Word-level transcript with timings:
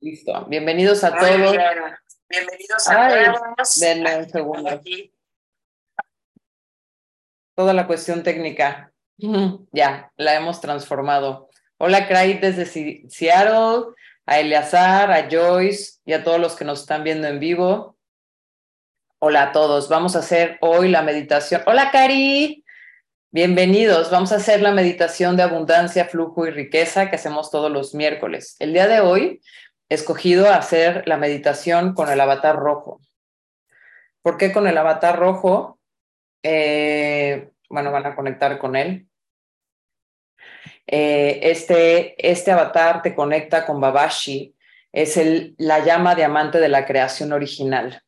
Listo. 0.00 0.46
Bienvenidos 0.46 1.02
a 1.02 1.10
todos. 1.10 1.56
Bienvenidos 2.28 2.88
a 2.88 3.08
todos. 3.08 3.80
Denme 3.80 4.18
un 4.18 4.28
segundo. 4.28 4.80
Toda 7.56 7.74
la 7.74 7.86
cuestión 7.86 8.22
técnica. 8.22 8.92
Ya, 9.72 10.12
la 10.16 10.36
hemos 10.36 10.60
transformado. 10.60 11.50
Hola, 11.76 12.06
Craig, 12.06 12.38
desde 12.40 12.66
Seattle, 13.10 13.86
a 14.26 14.38
Eleazar, 14.38 15.10
a 15.10 15.28
Joyce 15.28 15.98
y 16.04 16.12
a 16.12 16.22
todos 16.22 16.38
los 16.38 16.54
que 16.54 16.64
nos 16.64 16.82
están 16.82 17.02
viendo 17.02 17.26
en 17.26 17.40
vivo. 17.40 17.98
Hola 19.18 19.42
a 19.42 19.52
todos. 19.52 19.88
Vamos 19.88 20.14
a 20.14 20.20
hacer 20.20 20.58
hoy 20.60 20.88
la 20.88 21.02
meditación. 21.02 21.62
Hola, 21.66 21.90
Cari. 21.90 22.64
Bienvenidos. 23.32 24.08
Vamos 24.12 24.30
a 24.30 24.36
hacer 24.36 24.62
la 24.62 24.70
meditación 24.70 25.36
de 25.36 25.42
abundancia, 25.42 26.04
flujo 26.04 26.46
y 26.46 26.50
riqueza 26.50 27.10
que 27.10 27.16
hacemos 27.16 27.50
todos 27.50 27.72
los 27.72 27.92
miércoles. 27.96 28.54
El 28.60 28.72
día 28.72 28.86
de 28.86 29.00
hoy 29.00 29.40
escogido 29.88 30.50
hacer 30.50 31.02
la 31.06 31.16
meditación 31.16 31.94
con 31.94 32.10
el 32.10 32.20
avatar 32.20 32.56
rojo. 32.56 33.00
¿Por 34.22 34.36
qué 34.36 34.52
con 34.52 34.66
el 34.66 34.76
avatar 34.76 35.18
rojo? 35.18 35.78
Eh, 36.42 37.50
bueno, 37.68 37.90
van 37.90 38.06
a 38.06 38.16
conectar 38.16 38.58
con 38.58 38.76
él. 38.76 39.08
Eh, 40.86 41.40
este, 41.42 42.30
este 42.30 42.50
avatar 42.50 43.02
te 43.02 43.14
conecta 43.14 43.66
con 43.66 43.80
Babashi, 43.80 44.54
es 44.90 45.16
el, 45.18 45.54
la 45.58 45.84
llama 45.84 46.14
diamante 46.14 46.58
de 46.60 46.68
la 46.68 46.86
creación 46.86 47.32
original. 47.32 48.02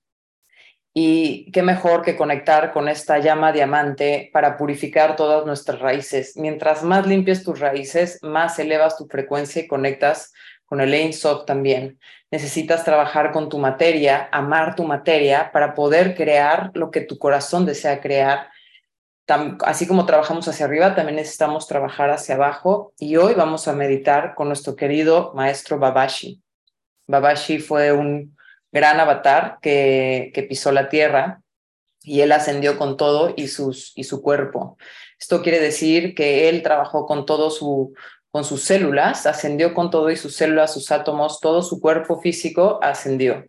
Y 0.93 1.53
qué 1.53 1.63
mejor 1.63 2.03
que 2.03 2.17
conectar 2.17 2.73
con 2.73 2.89
esta 2.89 3.19
llama 3.19 3.53
diamante 3.53 4.31
para 4.33 4.57
purificar 4.57 5.15
todas 5.15 5.47
nuestras 5.47 5.79
raíces. 5.79 6.37
Mientras 6.37 6.83
más 6.83 7.07
limpies 7.07 7.45
tus 7.45 7.61
raíces, 7.61 8.19
más 8.23 8.59
elevas 8.59 8.97
tu 8.97 9.07
frecuencia 9.07 9.63
y 9.63 9.69
conectas 9.69 10.33
con 10.71 10.81
el 10.81 10.95
Ein 10.95 11.13
Sof 11.13 11.47
también. 11.47 11.99
Necesitas 12.31 12.85
trabajar 12.85 13.33
con 13.33 13.49
tu 13.49 13.59
materia, 13.59 14.29
amar 14.31 14.77
tu 14.77 14.85
materia 14.85 15.51
para 15.51 15.75
poder 15.75 16.15
crear 16.15 16.71
lo 16.75 16.93
que 16.93 17.01
tu 17.01 17.19
corazón 17.19 17.67
desea 17.67 18.01
crear. 18.01 18.49
así 19.65 19.89
como 19.89 20.07
trabajamos 20.07 20.47
hacia 20.47 20.67
arriba, 20.67 20.95
también 20.95 21.17
necesitamos 21.17 21.67
trabajar 21.67 22.11
hacia 22.11 22.37
abajo. 22.37 22.93
Y 23.01 23.17
hoy 23.17 23.35
vamos 23.35 23.67
a 23.67 23.73
meditar 23.73 24.37
con 24.37 24.47
nuestro 24.47 24.77
querido 24.77 25.33
maestro 25.35 25.81
Babashi. 25.81 26.41
Babashi 27.09 27.59
fue 27.59 27.91
un 27.91 28.37
gran 28.71 29.01
avatar 29.01 29.59
que, 29.61 30.31
que 30.33 30.45
pisó 30.45 30.71
la 30.71 30.89
tierra 30.89 31.43
y 32.05 32.21
él 32.21 32.31
ascendió 32.31 32.79
con 32.79 32.97
todo 32.97 33.35
y, 33.37 33.49
sus, 33.49 33.93
y 33.97 34.05
su 34.05 34.23
cuerpo. 34.23 34.79
Esto 35.19 35.43
quiere 35.43 35.59
decir 35.59 36.15
que 36.15 36.49
él 36.49 36.63
trabajó 36.63 37.07
con 37.07 37.27
todo 37.27 37.51
su, 37.51 37.93
con 38.31 38.45
sus 38.45 38.63
células, 38.63 39.27
ascendió 39.27 39.75
con 39.75 39.91
todo 39.91 40.11
y 40.11 40.17
sus 40.17 40.37
células, 40.37 40.73
sus 40.73 40.91
átomos, 40.93 41.41
todo 41.41 41.63
su 41.63 41.81
cuerpo 41.81 42.21
físico 42.21 42.79
ascendió. 42.83 43.45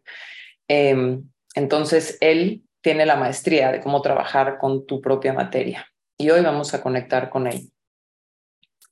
Em, 0.68 1.30
entonces, 1.56 2.18
él 2.22 2.64
tiene 2.82 3.06
la 3.06 3.16
maestría 3.16 3.72
de 3.72 3.82
cómo 3.82 4.02
trabajar 4.02 4.58
con 4.58 4.86
tu 4.86 5.02
propia 5.02 5.34
materia. 5.34 5.88
Y 6.18 6.30
hoy 6.30 6.42
vamos 6.42 6.74
a 6.74 6.82
conectar 6.82 7.30
con 7.30 7.48
él. 7.48 7.72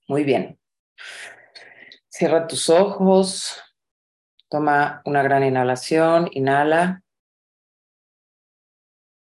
Muy 0.07 0.23
bien. 0.23 0.59
Cierra 2.09 2.47
tus 2.47 2.69
ojos. 2.69 3.61
Toma 4.49 5.01
una 5.05 5.21
gran 5.21 5.43
inhalación, 5.43 6.27
inhala 6.31 7.03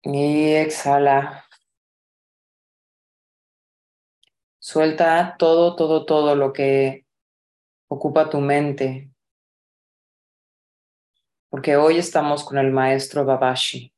y 0.04 0.54
exhala. 0.54 1.47
Suelta 4.70 5.38
todo, 5.40 5.78
todo, 5.78 6.06
todo 6.06 6.36
lo 6.36 6.52
que 6.52 7.06
ocupa 7.88 8.30
tu 8.30 8.42
mente, 8.42 9.10
porque 11.50 11.78
hoy 11.78 11.98
estamos 11.98 12.44
con 12.44 12.58
el 12.58 12.74
maestro 12.74 13.24
Babashi. 13.24 13.94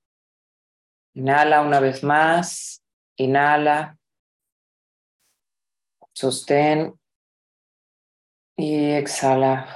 Inhala 1.16 1.62
una 1.62 1.80
vez 1.80 2.04
más, 2.04 2.86
inhala, 3.16 3.98
sostén 6.14 6.94
y 8.56 8.92
exhala. 8.92 9.76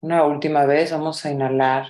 Una 0.00 0.24
última 0.24 0.66
vez 0.66 0.90
vamos 0.90 1.24
a 1.24 1.30
inhalar. 1.30 1.86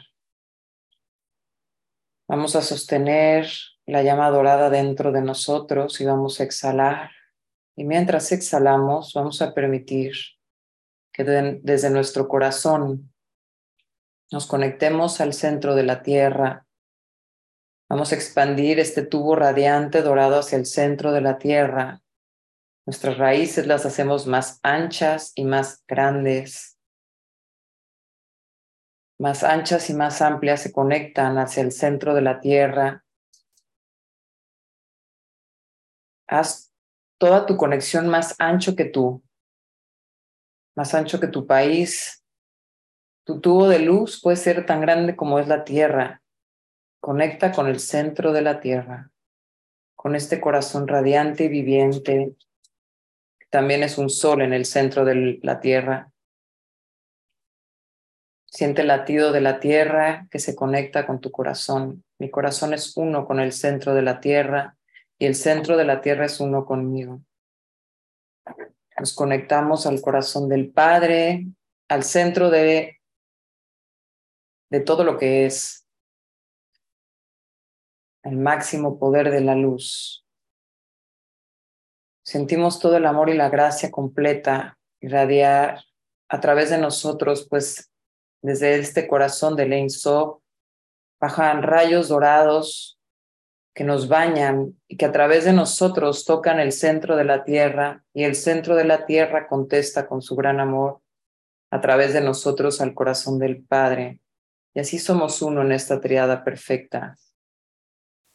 Vamos 2.28 2.54
a 2.56 2.60
sostener 2.60 3.48
la 3.90 4.02
llama 4.02 4.30
dorada 4.30 4.70
dentro 4.70 5.12
de 5.12 5.22
nosotros 5.22 6.00
y 6.00 6.04
vamos 6.04 6.40
a 6.40 6.44
exhalar. 6.44 7.10
Y 7.76 7.84
mientras 7.84 8.32
exhalamos, 8.32 9.12
vamos 9.14 9.42
a 9.42 9.54
permitir 9.54 10.12
que 11.12 11.24
desde 11.24 11.90
nuestro 11.90 12.28
corazón 12.28 13.12
nos 14.30 14.46
conectemos 14.46 15.20
al 15.20 15.32
centro 15.32 15.74
de 15.74 15.82
la 15.82 16.02
tierra. 16.02 16.66
Vamos 17.88 18.12
a 18.12 18.14
expandir 18.14 18.78
este 18.78 19.02
tubo 19.02 19.34
radiante 19.34 20.02
dorado 20.02 20.38
hacia 20.38 20.56
el 20.56 20.66
centro 20.66 21.12
de 21.12 21.20
la 21.20 21.38
tierra. 21.38 22.02
Nuestras 22.86 23.18
raíces 23.18 23.66
las 23.66 23.84
hacemos 23.84 24.26
más 24.26 24.60
anchas 24.62 25.32
y 25.34 25.44
más 25.44 25.84
grandes 25.86 26.80
más 29.20 29.44
anchas 29.44 29.90
y 29.90 29.94
más 29.94 30.22
amplias 30.22 30.62
se 30.62 30.72
conectan 30.72 31.36
hacia 31.36 31.62
el 31.62 31.72
centro 31.72 32.14
de 32.14 32.22
la 32.22 32.40
Tierra. 32.40 33.04
Haz 36.30 36.72
toda 37.18 37.44
tu 37.44 37.56
conexión 37.56 38.06
más 38.06 38.36
ancho 38.38 38.76
que 38.76 38.84
tú, 38.84 39.20
más 40.76 40.94
ancho 40.94 41.18
que 41.18 41.26
tu 41.26 41.44
país. 41.44 42.24
Tu 43.26 43.40
tubo 43.40 43.68
de 43.68 43.80
luz 43.80 44.20
puede 44.22 44.36
ser 44.36 44.64
tan 44.64 44.80
grande 44.80 45.16
como 45.16 45.40
es 45.40 45.48
la 45.48 45.64
Tierra. 45.64 46.22
Conecta 47.00 47.50
con 47.50 47.66
el 47.66 47.80
centro 47.80 48.32
de 48.32 48.42
la 48.42 48.60
Tierra, 48.60 49.10
con 49.96 50.14
este 50.14 50.40
corazón 50.40 50.86
radiante 50.86 51.44
y 51.44 51.48
viviente. 51.48 52.36
También 53.50 53.82
es 53.82 53.98
un 53.98 54.08
sol 54.08 54.40
en 54.40 54.52
el 54.52 54.66
centro 54.66 55.04
de 55.04 55.40
la 55.42 55.58
Tierra. 55.58 56.12
Siente 58.46 58.82
el 58.82 58.88
latido 58.88 59.32
de 59.32 59.40
la 59.40 59.58
tierra 59.58 60.28
que 60.30 60.38
se 60.38 60.54
conecta 60.56 61.06
con 61.06 61.20
tu 61.20 61.30
corazón. 61.30 62.04
Mi 62.18 62.30
corazón 62.30 62.72
es 62.74 62.96
uno 62.96 63.24
con 63.26 63.40
el 63.40 63.52
centro 63.52 63.94
de 63.94 64.02
la 64.02 64.20
tierra 64.20 64.76
y 65.20 65.26
el 65.26 65.34
centro 65.34 65.76
de 65.76 65.84
la 65.84 66.00
tierra 66.00 66.24
es 66.24 66.40
uno 66.40 66.64
conmigo. 66.64 67.20
Nos 68.98 69.14
conectamos 69.14 69.86
al 69.86 70.00
corazón 70.00 70.48
del 70.48 70.72
Padre, 70.72 71.46
al 71.88 72.04
centro 72.04 72.48
de, 72.48 73.00
de 74.70 74.80
todo 74.80 75.04
lo 75.04 75.18
que 75.18 75.44
es 75.44 75.86
el 78.22 78.38
máximo 78.38 78.98
poder 78.98 79.30
de 79.30 79.42
la 79.42 79.54
luz. 79.54 80.24
Sentimos 82.24 82.80
todo 82.80 82.96
el 82.96 83.04
amor 83.04 83.28
y 83.28 83.34
la 83.34 83.50
gracia 83.50 83.90
completa 83.90 84.78
irradiar 85.00 85.84
a 86.30 86.40
través 86.40 86.70
de 86.70 86.78
nosotros, 86.78 87.46
pues 87.46 87.92
desde 88.40 88.78
este 88.78 89.06
corazón 89.06 89.54
de 89.54 89.64
Ein 89.64 89.88
bajan 91.20 91.62
rayos 91.62 92.08
dorados 92.08 92.99
que 93.80 93.84
nos 93.84 94.08
bañan 94.08 94.78
y 94.88 94.98
que 94.98 95.06
a 95.06 95.10
través 95.10 95.46
de 95.46 95.54
nosotros 95.54 96.26
tocan 96.26 96.60
el 96.60 96.70
centro 96.70 97.16
de 97.16 97.24
la 97.24 97.44
tierra 97.44 98.04
y 98.12 98.24
el 98.24 98.34
centro 98.34 98.76
de 98.76 98.84
la 98.84 99.06
tierra 99.06 99.48
contesta 99.48 100.06
con 100.06 100.20
su 100.20 100.36
gran 100.36 100.60
amor 100.60 101.00
a 101.70 101.80
través 101.80 102.12
de 102.12 102.20
nosotros 102.20 102.82
al 102.82 102.92
corazón 102.92 103.38
del 103.38 103.64
Padre. 103.64 104.20
Y 104.74 104.80
así 104.80 104.98
somos 104.98 105.40
uno 105.40 105.62
en 105.62 105.72
esta 105.72 105.98
triada 105.98 106.44
perfecta. 106.44 107.16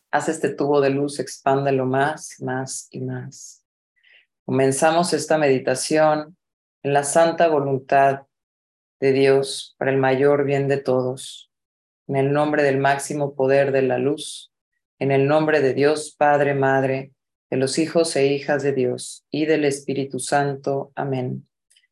Haz 0.10 0.30
este 0.30 0.50
tubo 0.50 0.82
de 0.82 0.90
luz, 0.90 1.20
expándelo 1.20 1.86
más, 1.86 2.38
más 2.42 2.88
y 2.90 3.02
más. 3.02 3.64
Comenzamos 4.46 5.14
esta 5.14 5.38
meditación 5.38 6.36
en 6.82 6.92
la 6.92 7.04
santa 7.04 7.50
voluntad 7.50 8.24
de 9.00 9.12
Dios 9.12 9.76
para 9.78 9.92
el 9.92 9.98
mayor 9.98 10.44
bien 10.44 10.68
de 10.68 10.78
todos. 10.78 11.52
En 12.08 12.16
el 12.16 12.34
nombre 12.34 12.64
del 12.64 12.80
máximo 12.80 13.36
poder 13.36 13.72
de 13.72 13.84
la 13.84 14.00
luz, 14.00 14.52
en 15.00 15.12
el 15.12 15.28
nombre 15.28 15.62
de 15.62 15.74
Dios 15.74 16.16
Padre, 16.18 16.54
Madre, 16.54 17.12
de 17.50 17.58
los 17.58 17.78
hijos 17.78 18.16
e 18.16 18.28
hijas 18.28 18.64
de 18.64 18.74
Dios 18.74 19.26
y 19.30 19.46
del 19.46 19.66
Espíritu 19.66 20.20
Santo. 20.20 20.92
Amén. 20.96 21.48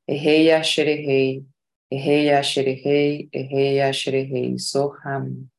Eheya 0.07 0.61
Sherehei, 0.61 1.45
Eheya 1.89 2.41
Sherehei, 2.41 3.29
Eheya 3.31 3.91
Sherehei, 3.91 4.57
Soham. 4.57 5.49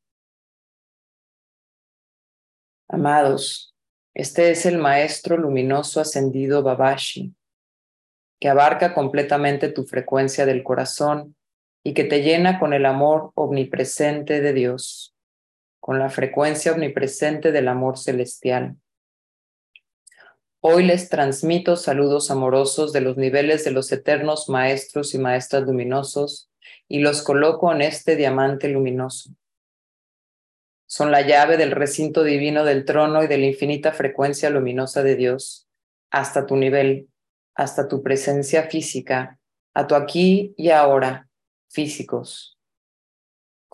Amados, 2.87 3.73
este 4.13 4.51
es 4.51 4.65
el 4.65 4.77
Maestro 4.77 5.37
luminoso 5.37 5.99
ascendido 5.99 6.61
Babashi, 6.61 7.33
que 8.39 8.47
abarca 8.47 8.93
completamente 8.93 9.69
tu 9.69 9.85
frecuencia 9.85 10.45
del 10.45 10.63
corazón 10.63 11.35
y 11.83 11.93
que 11.93 12.03
te 12.03 12.21
llena 12.21 12.59
con 12.59 12.73
el 12.73 12.85
amor 12.85 13.31
omnipresente 13.35 14.41
de 14.41 14.53
Dios, 14.53 15.14
con 15.85 15.99
la 15.99 16.09
frecuencia 16.09 16.71
omnipresente 16.71 17.51
del 17.51 17.67
amor 17.67 17.99
celestial. 17.99 18.75
Hoy 20.59 20.83
les 20.83 21.09
transmito 21.09 21.75
saludos 21.75 22.31
amorosos 22.31 22.91
de 22.91 23.01
los 23.01 23.17
niveles 23.17 23.63
de 23.63 23.69
los 23.69 23.91
eternos 23.91 24.49
maestros 24.49 25.13
y 25.13 25.19
maestras 25.19 25.61
luminosos 25.61 26.49
y 26.87 27.01
los 27.01 27.21
coloco 27.21 27.71
en 27.71 27.83
este 27.83 28.15
diamante 28.15 28.67
luminoso. 28.67 29.29
Son 30.87 31.11
la 31.11 31.21
llave 31.21 31.55
del 31.55 31.69
recinto 31.69 32.23
divino 32.23 32.63
del 32.63 32.83
trono 32.83 33.23
y 33.23 33.27
de 33.27 33.37
la 33.37 33.45
infinita 33.45 33.91
frecuencia 33.91 34.49
luminosa 34.49 35.03
de 35.03 35.15
Dios, 35.15 35.67
hasta 36.09 36.47
tu 36.47 36.55
nivel, 36.55 37.09
hasta 37.53 37.87
tu 37.87 38.01
presencia 38.01 38.63
física, 38.71 39.37
a 39.75 39.85
tu 39.85 39.93
aquí 39.93 40.55
y 40.57 40.71
ahora, 40.71 41.29
físicos. 41.69 42.54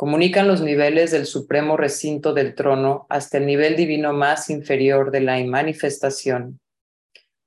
Comunican 0.02 0.48
los 0.48 0.62
niveles 0.62 1.12
del 1.12 1.28
supremo 1.28 1.78
recinto 1.78 2.34
del 2.34 2.56
trono 2.56 3.06
hasta 3.08 3.38
el 3.38 3.46
nivel 3.46 3.76
divino 3.76 4.14
más 4.14 4.50
inferior 4.50 5.12
de 5.12 5.22
la 5.22 5.38
manifestación 5.44 6.60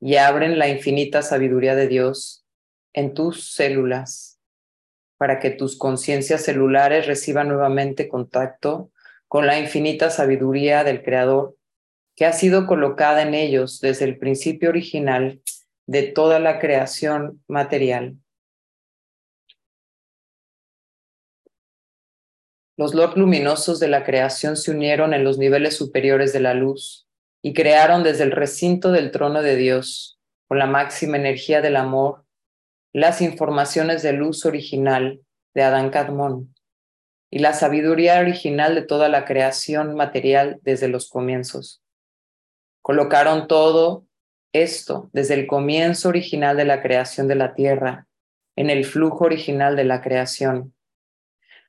y 0.00 0.14
abren 0.18 0.56
la 0.56 0.68
infinita 0.68 1.22
sabiduría 1.22 1.74
de 1.74 1.88
Dios 1.88 2.46
en 2.92 3.12
tus 3.12 3.54
células 3.54 4.38
para 5.18 5.40
que 5.40 5.50
tus 5.50 5.76
conciencias 5.76 6.44
celulares 6.44 7.08
reciban 7.08 7.48
nuevamente 7.48 8.06
contacto 8.06 8.92
con 9.26 9.48
la 9.48 9.58
infinita 9.58 10.10
sabiduría 10.10 10.84
del 10.84 11.02
Creador 11.02 11.56
que 12.14 12.24
ha 12.24 12.32
sido 12.32 12.68
colocada 12.68 13.22
en 13.22 13.34
ellos 13.34 13.80
desde 13.80 14.04
el 14.04 14.16
principio 14.16 14.68
original 14.68 15.40
de 15.88 16.04
toda 16.04 16.38
la 16.38 16.60
creación 16.60 17.42
material. 17.48 18.14
Los 22.76 22.92
Lord 22.92 23.16
luminosos 23.16 23.78
de 23.78 23.86
la 23.86 24.04
creación 24.04 24.56
se 24.56 24.72
unieron 24.72 25.14
en 25.14 25.22
los 25.22 25.38
niveles 25.38 25.76
superiores 25.76 26.32
de 26.32 26.40
la 26.40 26.54
luz 26.54 27.06
y 27.40 27.54
crearon 27.54 28.02
desde 28.02 28.24
el 28.24 28.32
recinto 28.32 28.90
del 28.90 29.12
trono 29.12 29.42
de 29.42 29.54
Dios, 29.54 30.18
con 30.48 30.58
la 30.58 30.66
máxima 30.66 31.16
energía 31.16 31.60
del 31.60 31.76
amor, 31.76 32.24
las 32.92 33.20
informaciones 33.20 34.02
de 34.02 34.12
luz 34.12 34.44
original 34.44 35.20
de 35.54 35.62
Adán 35.62 35.90
Kadmon 35.90 36.54
y 37.30 37.38
la 37.38 37.52
sabiduría 37.52 38.20
original 38.20 38.74
de 38.74 38.82
toda 38.82 39.08
la 39.08 39.24
creación 39.24 39.94
material 39.94 40.58
desde 40.62 40.88
los 40.88 41.08
comienzos. 41.08 41.82
Colocaron 42.82 43.48
todo 43.48 44.06
esto 44.52 45.10
desde 45.12 45.34
el 45.34 45.46
comienzo 45.46 46.08
original 46.08 46.56
de 46.56 46.64
la 46.64 46.82
creación 46.82 47.28
de 47.28 47.34
la 47.34 47.54
tierra, 47.54 48.06
en 48.56 48.70
el 48.70 48.84
flujo 48.84 49.24
original 49.24 49.74
de 49.74 49.84
la 49.84 50.00
creación. 50.00 50.73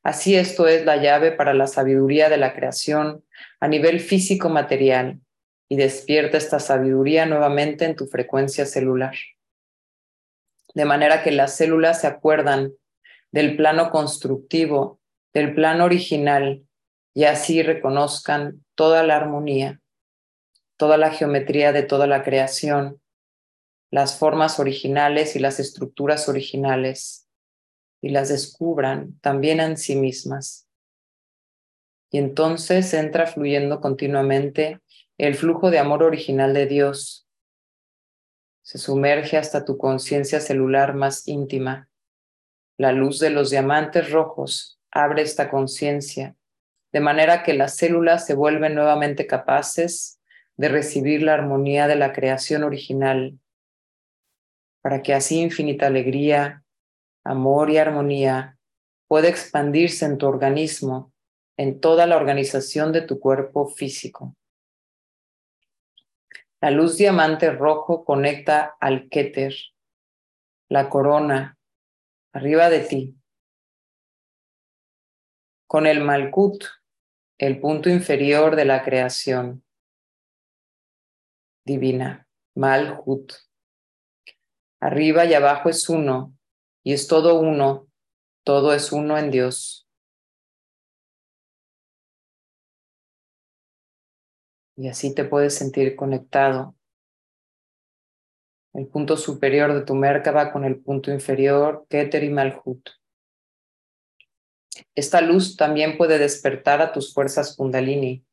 Así 0.05 0.35
esto 0.35 0.67
es 0.67 0.85
la 0.85 0.97
llave 0.97 1.31
para 1.31 1.55
la 1.55 1.65
sabiduría 1.65 2.29
de 2.29 2.37
la 2.37 2.53
creación 2.53 3.25
a 3.59 3.67
nivel 3.67 3.99
físico 3.99 4.49
material 4.49 5.19
y 5.67 5.77
despierta 5.77 6.37
esta 6.37 6.59
sabiduría 6.59 7.25
nuevamente 7.25 7.85
en 7.85 7.95
tu 7.95 8.05
frecuencia 8.05 8.67
celular. 8.67 9.15
De 10.75 10.85
manera 10.85 11.23
que 11.23 11.31
las 11.31 11.55
células 11.57 12.01
se 12.01 12.05
acuerdan 12.05 12.73
del 13.31 13.57
plano 13.57 13.89
constructivo, 13.89 14.99
del 15.33 15.55
plano 15.55 15.85
original, 15.85 16.63
y 17.15 17.23
así 17.23 17.63
reconozcan 17.63 18.63
toda 18.75 19.01
la 19.01 19.15
armonía, 19.15 19.81
toda 20.77 20.97
la 20.97 21.09
geometría 21.09 21.71
de 21.71 21.81
toda 21.81 22.05
la 22.05 22.23
creación, 22.23 23.01
las 23.89 24.19
formas 24.19 24.59
originales 24.59 25.35
y 25.35 25.39
las 25.39 25.59
estructuras 25.59 26.29
originales, 26.29 27.24
y 28.01 28.09
las 28.09 28.29
descubran 28.29 29.19
también 29.19 29.59
en 29.59 29.77
sí 29.77 29.95
mismas. 29.95 30.67
Y 32.11 32.17
entonces 32.17 32.93
entra 32.93 33.27
fluyendo 33.27 33.81
continuamente 33.81 34.79
el 35.17 35.35
flujo 35.35 35.71
de 35.71 35.79
amor 35.79 36.03
original 36.03 36.53
de 36.53 36.65
Dios 36.65 37.25
se 38.65 38.79
sumerge 38.79 39.37
hasta 39.37 39.63
tu 39.63 39.77
conciencia 39.77 40.39
celular 40.39 40.95
más 40.95 41.27
íntima. 41.27 41.87
La 42.77 42.91
luz 42.91 43.19
de 43.19 43.29
los 43.29 43.51
diamantes 43.51 44.09
rojos 44.09 44.79
abre 44.89 45.21
esta 45.21 45.51
conciencia, 45.51 46.35
de 46.91 46.99
manera 46.99 47.43
que 47.43 47.53
las 47.53 47.75
células 47.75 48.25
se 48.25 48.33
vuelven 48.33 48.73
nuevamente 48.73 49.27
capaces 49.27 50.19
de 50.57 50.69
recibir 50.69 51.21
la 51.21 51.35
armonía 51.35 51.87
de 51.87 51.95
la 51.95 52.11
creación 52.11 52.63
original, 52.63 53.37
para 54.81 55.03
que 55.03 55.13
así 55.13 55.41
infinita 55.41 55.85
alegría, 55.85 56.64
amor 57.25 57.69
y 57.69 57.77
armonía 57.77 58.57
pueda 59.07 59.27
expandirse 59.27 60.05
en 60.05 60.17
tu 60.17 60.27
organismo, 60.27 61.11
en 61.57 61.81
toda 61.81 62.05
la 62.05 62.15
organización 62.15 62.93
de 62.93 63.01
tu 63.01 63.19
cuerpo 63.19 63.67
físico. 63.67 64.35
La 66.61 66.71
luz 66.71 66.97
diamante 66.97 67.51
rojo 67.51 68.05
conecta 68.05 68.75
al 68.79 69.09
Keter, 69.09 69.53
la 70.69 70.89
corona, 70.89 71.57
arriba 72.33 72.69
de 72.69 72.79
ti, 72.79 73.15
con 75.67 75.85
el 75.85 76.01
Malkut, 76.01 76.63
el 77.37 77.59
punto 77.59 77.89
inferior 77.89 78.55
de 78.55 78.65
la 78.65 78.83
creación 78.83 79.65
divina, 81.65 82.27
Malhut. 82.55 83.33
Arriba 84.79 85.25
y 85.25 85.33
abajo 85.33 85.69
es 85.69 85.89
uno, 85.89 86.34
y 86.85 86.93
es 86.93 87.07
todo 87.07 87.37
uno, 87.41 87.89
todo 88.45 88.73
es 88.73 88.93
uno 88.93 89.17
en 89.17 89.31
Dios. 89.31 89.85
y 94.75 94.89
así 94.89 95.13
te 95.13 95.25
puedes 95.25 95.55
sentir 95.55 95.95
conectado. 95.95 96.75
El 98.73 98.87
punto 98.87 99.15
superior 99.15 99.73
de 99.73 99.81
tu 99.85 99.95
Merkaba 99.95 100.51
con 100.51 100.65
el 100.65 100.81
punto 100.81 101.11
inferior, 101.11 101.85
Keter 101.89 102.23
y 102.23 102.29
Malhut. 102.29 102.89
Esta 104.93 105.21
luz 105.21 105.55
también 105.55 105.97
puede 105.97 106.17
despertar 106.17 106.81
a 106.81 106.91
tus 106.91 107.13
fuerzas 107.13 107.55
Kundalini. 107.55 108.25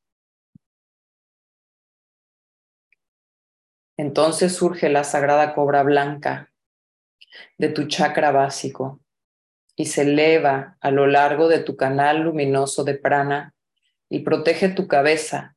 Entonces 3.97 4.57
surge 4.57 4.89
la 4.89 5.05
sagrada 5.05 5.55
cobra 5.55 5.85
blanca 5.85 6.52
de 7.59 7.69
tu 7.69 7.87
chakra 7.87 8.31
básico 8.31 9.01
y 9.77 9.87
se 9.87 10.03
eleva 10.03 10.77
a 10.81 10.91
lo 10.91 11.07
largo 11.07 11.49
de 11.49 11.61
tu 11.61 11.77
canal 11.77 12.23
luminoso 12.23 12.85
de 12.85 12.95
prana 12.95 13.55
y 14.09 14.21
protege 14.21 14.69
tu 14.69 14.87
cabeza 14.89 15.57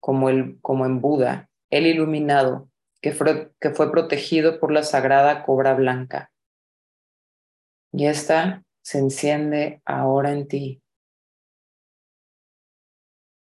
como, 0.00 0.28
el, 0.28 0.58
como 0.60 0.84
en 0.84 1.00
Buda, 1.00 1.48
el 1.70 1.86
iluminado, 1.86 2.68
que 3.00 3.12
fue, 3.12 3.52
que 3.60 3.70
fue 3.70 3.90
protegido 3.90 4.60
por 4.60 4.70
la 4.70 4.82
sagrada 4.82 5.42
cobra 5.44 5.74
blanca. 5.74 6.30
Y 7.92 8.06
esta 8.06 8.62
se 8.82 8.98
enciende 8.98 9.80
ahora 9.84 10.32
en 10.32 10.46
ti. 10.46 10.82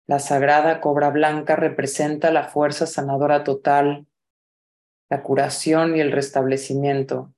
La 0.06 0.20
sagrada 0.20 0.80
cobra 0.80 1.10
blanca 1.10 1.56
representa 1.56 2.30
la 2.30 2.44
fuerza 2.44 2.86
sanadora 2.86 3.44
total, 3.44 4.06
la 5.10 5.22
curación 5.22 5.96
y 5.96 6.00
el 6.00 6.12
restablecimiento. 6.12 7.34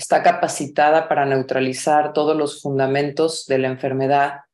Está 0.00 0.22
capacitada 0.22 1.08
para 1.08 1.26
neutralizar 1.26 2.14
todos 2.14 2.34
los 2.34 2.62
fundamentos 2.62 3.44
de 3.44 3.58
la 3.58 3.68
enfermedad 3.68 4.44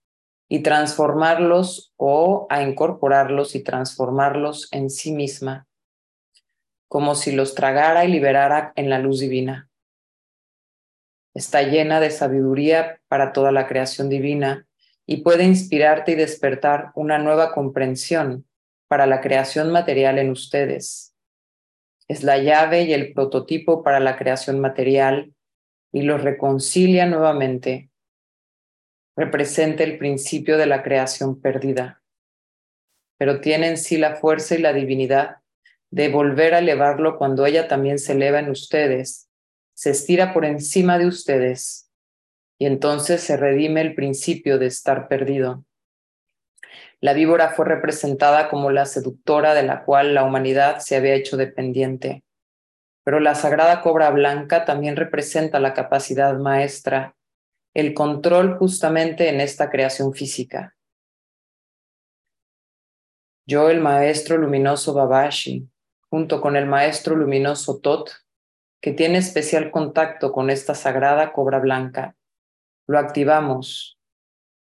y 0.48 0.64
transformarlos 0.64 1.92
o 1.96 2.48
a 2.50 2.64
incorporarlos 2.64 3.54
y 3.54 3.62
transformarlos 3.62 4.66
en 4.72 4.90
sí 4.90 5.12
misma, 5.12 5.68
como 6.88 7.14
si 7.14 7.30
los 7.30 7.54
tragara 7.54 8.04
y 8.04 8.08
liberara 8.10 8.72
en 8.74 8.90
la 8.90 8.98
luz 8.98 9.20
divina. 9.20 9.70
Está 11.32 11.62
llena 11.62 12.00
de 12.00 12.10
sabiduría 12.10 13.00
para 13.06 13.32
toda 13.32 13.52
la 13.52 13.68
creación 13.68 14.08
divina 14.08 14.66
y 15.06 15.18
puede 15.18 15.44
inspirarte 15.44 16.10
y 16.10 16.14
despertar 16.16 16.90
una 16.96 17.18
nueva 17.18 17.52
comprensión 17.52 18.48
para 18.88 19.06
la 19.06 19.20
creación 19.20 19.70
material 19.70 20.18
en 20.18 20.30
ustedes. 20.30 21.14
Es 22.08 22.24
la 22.24 22.38
llave 22.38 22.82
y 22.82 22.92
el 22.92 23.12
prototipo 23.12 23.84
para 23.84 24.00
la 24.00 24.16
creación 24.16 24.58
material 24.58 25.34
y 25.92 26.02
los 26.02 26.22
reconcilia 26.22 27.06
nuevamente 27.06 27.90
representa 29.16 29.82
el 29.82 29.96
principio 29.98 30.58
de 30.58 30.66
la 30.66 30.82
creación 30.82 31.40
perdida, 31.40 32.02
pero 33.18 33.40
tiene 33.40 33.68
en 33.68 33.78
sí 33.78 33.96
la 33.96 34.16
fuerza 34.16 34.54
y 34.54 34.58
la 34.58 34.74
divinidad 34.74 35.36
de 35.90 36.10
volver 36.10 36.54
a 36.54 36.58
elevarlo 36.58 37.16
cuando 37.16 37.46
ella 37.46 37.68
también 37.68 37.98
se 37.98 38.12
eleva 38.12 38.40
en 38.40 38.50
ustedes, 38.50 39.30
se 39.74 39.90
estira 39.90 40.34
por 40.34 40.44
encima 40.44 40.98
de 40.98 41.06
ustedes 41.06 41.90
y 42.58 42.66
entonces 42.66 43.22
se 43.22 43.36
redime 43.36 43.80
el 43.80 43.94
principio 43.94 44.58
de 44.58 44.66
estar 44.66 45.08
perdido. 45.08 45.64
La 47.00 47.12
víbora 47.12 47.50
fue 47.50 47.66
representada 47.66 48.48
como 48.48 48.70
la 48.70 48.86
seductora 48.86 49.54
de 49.54 49.62
la 49.62 49.84
cual 49.84 50.14
la 50.14 50.24
humanidad 50.24 50.78
se 50.80 50.96
había 50.96 51.14
hecho 51.14 51.36
dependiente, 51.36 52.24
pero 53.06 53.20
la 53.20 53.36
sagrada 53.36 53.82
cobra 53.82 54.10
blanca 54.10 54.64
también 54.64 54.96
representa 54.96 55.60
la 55.60 55.74
capacidad 55.74 56.36
maestra 56.38 57.14
el 57.72 57.94
control 57.94 58.58
justamente 58.58 59.28
en 59.28 59.40
esta 59.40 59.70
creación 59.70 60.12
física. 60.12 60.74
Yo, 63.46 63.70
el 63.70 63.80
maestro 63.80 64.38
luminoso 64.38 64.92
Babashi, 64.92 65.68
junto 66.10 66.40
con 66.40 66.56
el 66.56 66.66
maestro 66.66 67.14
luminoso 67.14 67.78
Tot, 67.78 68.10
que 68.82 68.90
tiene 68.90 69.18
especial 69.18 69.70
contacto 69.70 70.32
con 70.32 70.50
esta 70.50 70.74
sagrada 70.74 71.32
cobra 71.32 71.60
blanca. 71.60 72.16
Lo 72.88 72.98
activamos 72.98 74.00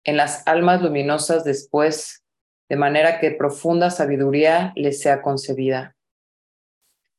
en 0.03 0.17
las 0.17 0.45
almas 0.45 0.83
luminosas 0.83 1.45
después, 1.45 2.23
de 2.69 2.75
manera 2.75 3.19
que 3.19 3.31
profunda 3.31 3.89
sabiduría 3.89 4.71
les 4.75 5.01
sea 5.01 5.23
concebida. 5.23 5.94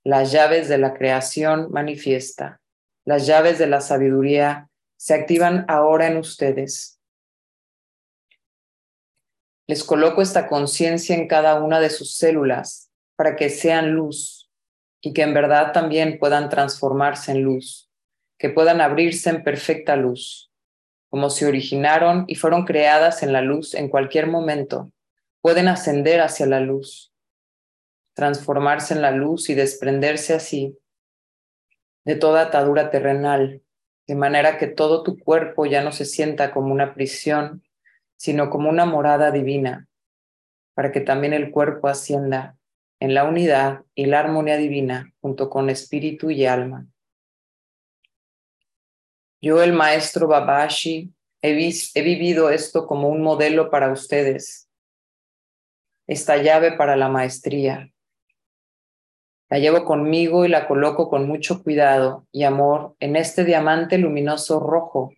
Las 0.06 0.30
llaves 0.30 0.68
de 0.68 0.78
la 0.78 0.94
creación 0.94 1.66
manifiesta, 1.72 2.60
las 3.04 3.26
llaves 3.26 3.58
de 3.58 3.66
la 3.66 3.80
sabiduría 3.80 4.70
se 4.96 5.14
activan 5.14 5.64
ahora 5.66 6.06
en 6.06 6.16
ustedes. 6.16 7.00
Les 9.66 9.82
coloco 9.82 10.22
esta 10.22 10.46
conciencia 10.46 11.16
en 11.16 11.26
cada 11.26 11.60
una 11.60 11.80
de 11.80 11.90
sus 11.90 12.14
células 12.14 12.88
para 13.16 13.34
que 13.34 13.50
sean 13.50 13.94
luz 13.94 14.48
y 15.00 15.12
que 15.12 15.22
en 15.22 15.34
verdad 15.34 15.72
también 15.72 16.20
puedan 16.20 16.50
transformarse 16.50 17.32
en 17.32 17.42
luz, 17.42 17.90
que 18.38 18.48
puedan 18.48 18.80
abrirse 18.80 19.30
en 19.30 19.42
perfecta 19.42 19.96
luz, 19.96 20.52
como 21.10 21.30
se 21.30 21.46
originaron 21.46 22.26
y 22.28 22.36
fueron 22.36 22.64
creadas 22.64 23.24
en 23.24 23.32
la 23.32 23.40
luz 23.40 23.74
en 23.74 23.88
cualquier 23.88 24.28
momento, 24.28 24.92
pueden 25.40 25.66
ascender 25.66 26.20
hacia 26.20 26.46
la 26.46 26.60
luz, 26.60 27.12
transformarse 28.16 28.94
en 28.94 29.02
la 29.02 29.10
luz 29.10 29.50
y 29.50 29.54
desprenderse 29.54 30.32
así 30.32 30.78
de 32.06 32.16
toda 32.16 32.40
atadura 32.42 32.90
terrenal, 32.90 33.62
de 34.06 34.14
manera 34.14 34.56
que 34.56 34.68
todo 34.68 35.02
tu 35.02 35.18
cuerpo 35.18 35.66
ya 35.66 35.82
no 35.82 35.92
se 35.92 36.06
sienta 36.06 36.50
como 36.50 36.72
una 36.72 36.94
prisión, 36.94 37.62
sino 38.16 38.48
como 38.48 38.70
una 38.70 38.86
morada 38.86 39.30
divina, 39.32 39.86
para 40.74 40.92
que 40.92 41.00
también 41.00 41.34
el 41.34 41.50
cuerpo 41.50 41.88
ascienda 41.88 42.56
en 43.00 43.12
la 43.12 43.24
unidad 43.24 43.84
y 43.94 44.06
la 44.06 44.20
armonía 44.20 44.56
divina 44.56 45.12
junto 45.20 45.50
con 45.50 45.68
espíritu 45.68 46.30
y 46.30 46.46
alma. 46.46 46.86
Yo, 49.42 49.62
el 49.62 49.74
maestro 49.74 50.26
Babashi, 50.26 51.12
he, 51.42 51.70
he 51.94 52.02
vivido 52.02 52.48
esto 52.48 52.86
como 52.86 53.10
un 53.10 53.20
modelo 53.20 53.68
para 53.68 53.92
ustedes, 53.92 54.70
esta 56.06 56.38
llave 56.38 56.72
para 56.78 56.96
la 56.96 57.10
maestría. 57.10 57.92
La 59.48 59.58
llevo 59.58 59.84
conmigo 59.84 60.44
y 60.44 60.48
la 60.48 60.66
coloco 60.66 61.08
con 61.08 61.28
mucho 61.28 61.62
cuidado 61.62 62.26
y 62.32 62.42
amor 62.42 62.96
en 62.98 63.14
este 63.14 63.44
diamante 63.44 63.96
luminoso 63.96 64.58
rojo. 64.58 65.12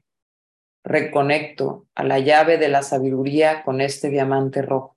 Reconecto 0.85 1.87
a 1.95 2.05
la 2.05 2.19
llave 2.19 2.59
de 2.59 2.69
la 2.69 2.83
sabiduría 2.83 3.63
con 3.65 3.81
este 3.81 4.11
diamante 4.11 4.63
rojo. 4.63 4.97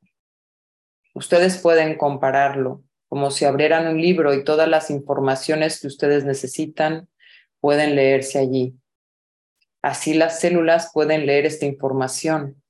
Ustedes 1.14 1.58
pueden 1.58 1.98
compararlo 1.98 2.84
como 3.08 3.32
si 3.32 3.44
abrieran 3.44 3.88
un 3.88 4.02
libro 4.02 4.34
y 4.34 4.44
todas 4.44 4.70
las 4.70 4.90
informaciones 4.90 5.82
que 5.82 5.88
ustedes 5.88 6.24
necesitan 6.24 7.10
pueden 7.60 7.96
leerse 7.96 8.40
allí. 8.40 8.76
Así 9.82 10.14
las 10.14 10.40
células 10.40 10.92
pueden 10.94 11.26
leer 11.26 11.46
esta 11.46 11.66
información. 11.66 12.61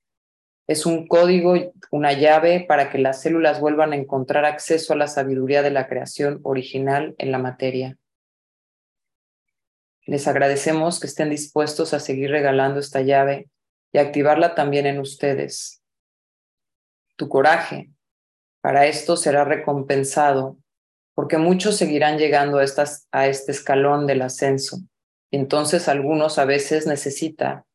Es 0.72 0.86
un 0.86 1.06
código, 1.06 1.74
una 1.92 2.14
llave 2.14 2.64
para 2.66 2.90
que 2.90 2.98
las 2.98 3.22
células 3.22 3.60
vuelvan 3.60 3.92
a 3.92 3.98
encontrar 3.98 4.46
acceso 4.46 4.94
a 4.94 4.96
la 4.96 5.10
sabiduría 5.10 5.64
de 5.64 5.70
la 5.70 5.90
creación 5.90 6.40
original 6.44 7.14
en 7.18 7.34
la 7.34 7.40
materia. 7.40 7.98
Les 10.06 10.30
agradecemos 10.30 11.02
que 11.02 11.08
estén 11.08 11.30
dispuestos 11.30 11.94
a 11.94 12.00
seguir 12.00 12.32
regalando 12.32 12.80
esta 12.80 13.02
llave 13.02 13.50
y 13.92 13.98
activarla 13.98 14.56
también 14.56 14.86
en 14.86 15.00
ustedes. 15.00 15.84
Tu 17.18 17.28
coraje, 17.28 17.92
para 18.62 18.86
esto 18.86 19.18
será 19.18 19.44
recompensado, 19.44 20.58
porque 21.16 21.38
muchos 21.38 21.76
seguirán 21.76 22.18
llegando 22.18 22.60
a, 22.60 22.64
estas, 22.64 23.10
a 23.12 23.28
este 23.28 23.52
escalón 23.52 24.08
del 24.08 24.22
ascenso. 24.22 24.78
Entonces 25.32 25.90
algunos 25.90 26.40
a 26.40 26.46
veces 26.46 26.88
necesita, 26.88 27.66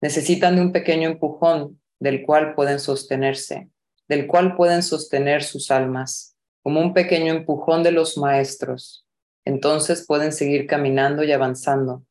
necesitan 0.00 0.56
de 0.56 0.62
un 0.62 0.72
pequeño 0.72 1.08
empujón 1.08 1.78
del 2.02 2.26
cual 2.26 2.56
pueden 2.56 2.80
sostenerse, 2.80 3.70
del 4.08 4.26
cual 4.26 4.56
pueden 4.56 4.82
sostener 4.82 5.44
sus 5.44 5.70
almas, 5.70 6.36
como 6.60 6.80
un 6.80 6.94
pequeño 6.94 7.32
empujón 7.32 7.84
de 7.84 7.92
los 7.92 8.18
maestros. 8.18 9.06
Entonces 9.44 10.04
pueden 10.04 10.32
seguir 10.32 10.66
caminando 10.66 11.22
y 11.22 11.30
avanzando. 11.30 12.02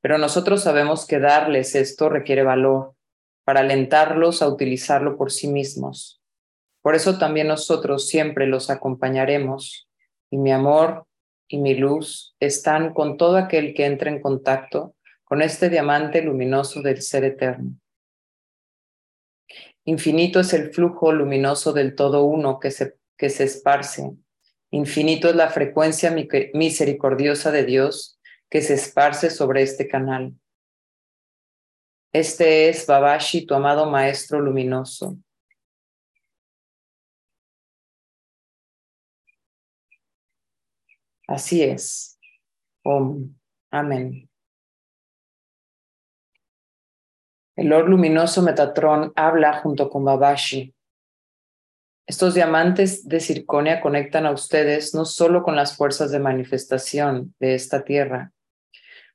Pero 0.00 0.16
nosotros 0.16 0.62
sabemos 0.62 1.06
que 1.06 1.18
darles 1.18 1.74
esto 1.74 2.08
requiere 2.08 2.44
valor 2.44 2.94
para 3.44 3.60
alentarlos 3.60 4.40
a 4.40 4.48
utilizarlo 4.48 5.18
por 5.18 5.30
sí 5.30 5.48
mismos. 5.48 6.22
Por 6.80 6.94
eso 6.94 7.18
también 7.18 7.48
nosotros 7.48 8.08
siempre 8.08 8.46
los 8.46 8.70
acompañaremos 8.70 9.86
y 10.30 10.38
mi 10.38 10.50
amor 10.50 11.06
y 11.46 11.58
mi 11.58 11.74
luz 11.74 12.36
están 12.40 12.94
con 12.94 13.18
todo 13.18 13.36
aquel 13.36 13.74
que 13.74 13.84
entre 13.84 14.10
en 14.10 14.22
contacto 14.22 14.94
con 15.24 15.42
este 15.42 15.68
diamante 15.68 16.22
luminoso 16.22 16.80
del 16.80 17.02
ser 17.02 17.24
eterno. 17.24 17.78
Infinito 19.84 20.40
es 20.40 20.52
el 20.54 20.72
flujo 20.72 21.12
luminoso 21.12 21.72
del 21.72 21.94
todo 21.94 22.24
uno 22.24 22.58
que 22.58 22.70
se, 22.70 22.96
que 23.16 23.28
se 23.30 23.44
esparce. 23.44 24.12
Infinito 24.70 25.28
es 25.28 25.36
la 25.36 25.50
frecuencia 25.50 26.14
misericordiosa 26.54 27.50
de 27.50 27.64
Dios 27.64 28.18
que 28.50 28.62
se 28.62 28.74
esparce 28.74 29.30
sobre 29.30 29.62
este 29.62 29.86
canal. 29.86 30.34
Este 32.12 32.68
es 32.68 32.86
Babashi, 32.86 33.44
tu 33.44 33.54
amado 33.54 33.90
Maestro 33.90 34.40
luminoso. 34.40 35.18
Así 41.26 41.62
es. 41.62 42.18
Om. 42.84 43.34
Amén. 43.70 44.28
El 47.56 47.68
Lord 47.68 47.88
luminoso 47.88 48.42
Metatron 48.42 49.12
habla 49.14 49.60
junto 49.60 49.88
con 49.88 50.04
Babashi. 50.04 50.74
Estos 52.04 52.34
diamantes 52.34 53.08
de 53.08 53.20
circonia 53.20 53.80
conectan 53.80 54.26
a 54.26 54.32
ustedes 54.32 54.92
no 54.92 55.04
solo 55.04 55.44
con 55.44 55.54
las 55.54 55.76
fuerzas 55.76 56.10
de 56.10 56.18
manifestación 56.18 57.32
de 57.38 57.54
esta 57.54 57.84
tierra, 57.84 58.32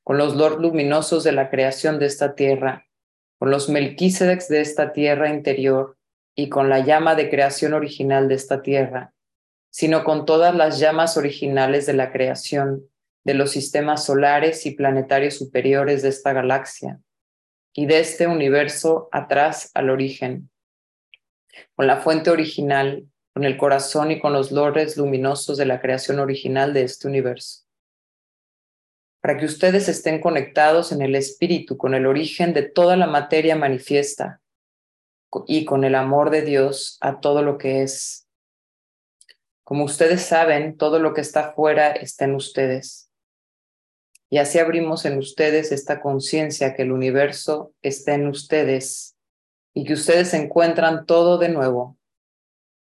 con 0.06 0.18
los 0.18 0.38
Lord 0.38 0.62
luminosos 0.62 1.26
de 1.26 1.34
la 1.34 1.50
creación 1.50 2.00
de 2.00 2.06
esta 2.06 2.34
tierra, 2.34 2.86
con 3.40 3.52
los 3.52 3.68
Melquisedecs 3.68 4.48
de 4.48 4.62
esta 4.62 4.94
tierra 4.94 5.30
interior 5.30 5.98
y 6.34 6.48
con 6.48 6.70
la 6.70 6.80
llama 6.80 7.16
de 7.16 7.30
creación 7.30 7.74
original 7.74 8.30
de 8.30 8.36
esta 8.36 8.62
tierra, 8.62 9.14
sino 9.70 10.06
con 10.06 10.26
todas 10.26 10.56
las 10.56 10.80
llamas 10.80 11.18
originales 11.18 11.86
de 11.86 11.94
la 11.94 12.14
creación 12.14 12.86
de 13.26 13.34
los 13.34 13.52
sistemas 13.52 14.06
solares 14.06 14.66
y 14.66 14.72
planetarios 14.72 15.34
superiores 15.34 16.04
de 16.04 16.10
esta 16.10 16.32
galaxia 16.32 17.02
y 17.74 17.86
de 17.86 18.00
este 18.00 18.28
universo 18.28 19.10
atrás 19.12 19.72
al 19.74 19.90
origen, 19.90 20.50
con 21.76 21.88
la 21.88 21.98
fuente 21.98 22.30
original, 22.30 23.08
con 23.34 23.44
el 23.44 23.58
corazón 23.58 24.12
y 24.12 24.20
con 24.20 24.34
los 24.34 24.52
lores 24.52 24.98
luminosos 24.98 25.58
de 25.58 25.66
la 25.66 25.80
creación 25.80 26.20
original 26.20 26.74
de 26.74 26.84
este 26.84 27.08
universo. 27.08 27.66
Para 29.22 29.38
que 29.38 29.46
ustedes 29.46 29.90
estén 29.90 30.22
conectados 30.22 30.92
en 30.92 31.02
el 31.02 31.16
espíritu, 31.16 31.78
con 31.78 31.94
el 31.94 32.06
origen 32.06 32.54
de 32.54 32.64
toda 32.64 32.96
la 32.96 33.08
materia 33.08 33.56
manifiesta 33.56 34.42
y 35.46 35.66
con 35.66 35.84
el 35.84 35.96
amor 35.96 36.30
de 36.30 36.42
Dios 36.42 36.98
a 37.02 37.20
todo 37.20 37.42
lo 37.42 37.58
que 37.58 37.84
es 37.84 38.30
como 39.70 39.84
ustedes 39.84 40.24
saben, 40.24 40.78
todo 40.78 40.98
lo 40.98 41.14
que 41.14 41.22
está 41.22 41.50
afuera 41.50 41.92
está 41.92 42.26
en 42.26 42.34
ustedes. 42.34 43.09
Y 44.30 44.38
así 44.38 44.60
abrimos 44.60 45.06
en 45.06 45.18
ustedes 45.18 45.72
esta 45.72 46.02
conciencia 46.02 46.76
que 46.76 46.84
el 46.84 46.92
universo 46.92 47.74
está 47.82 48.14
en 48.14 48.28
ustedes 48.28 49.16
y 49.74 49.86
que 49.86 49.94
ustedes 49.94 50.34
encuentran 50.34 51.06
todo 51.06 51.38
de 51.38 51.50
nuevo, 51.50 51.98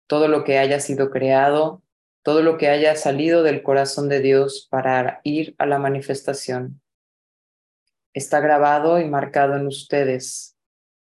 todo 0.07 0.28
lo 0.28 0.45
que 0.45 0.59
haya 0.59 0.78
sido 0.81 1.11
creado, 1.11 1.83
todo 2.23 2.43
lo 2.43 2.59
que 2.59 2.69
haya 2.69 2.97
salido 2.97 3.43
del 3.43 3.62
corazón 3.62 4.09
de 4.09 4.21
Dios 4.21 4.69
para 4.71 5.21
ir 5.25 5.55
a 5.59 5.64
la 5.64 5.78
manifestación. 5.78 6.83
Está 8.12 8.40
grabado 8.40 9.00
y 9.00 9.07
marcado 9.07 9.57
en 9.57 9.67
ustedes. 9.67 10.57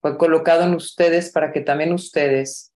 Fue 0.00 0.16
colocado 0.16 0.62
en 0.62 0.74
ustedes 0.74 1.30
para 1.30 1.52
que 1.52 1.60
también 1.60 1.92
ustedes 1.92 2.72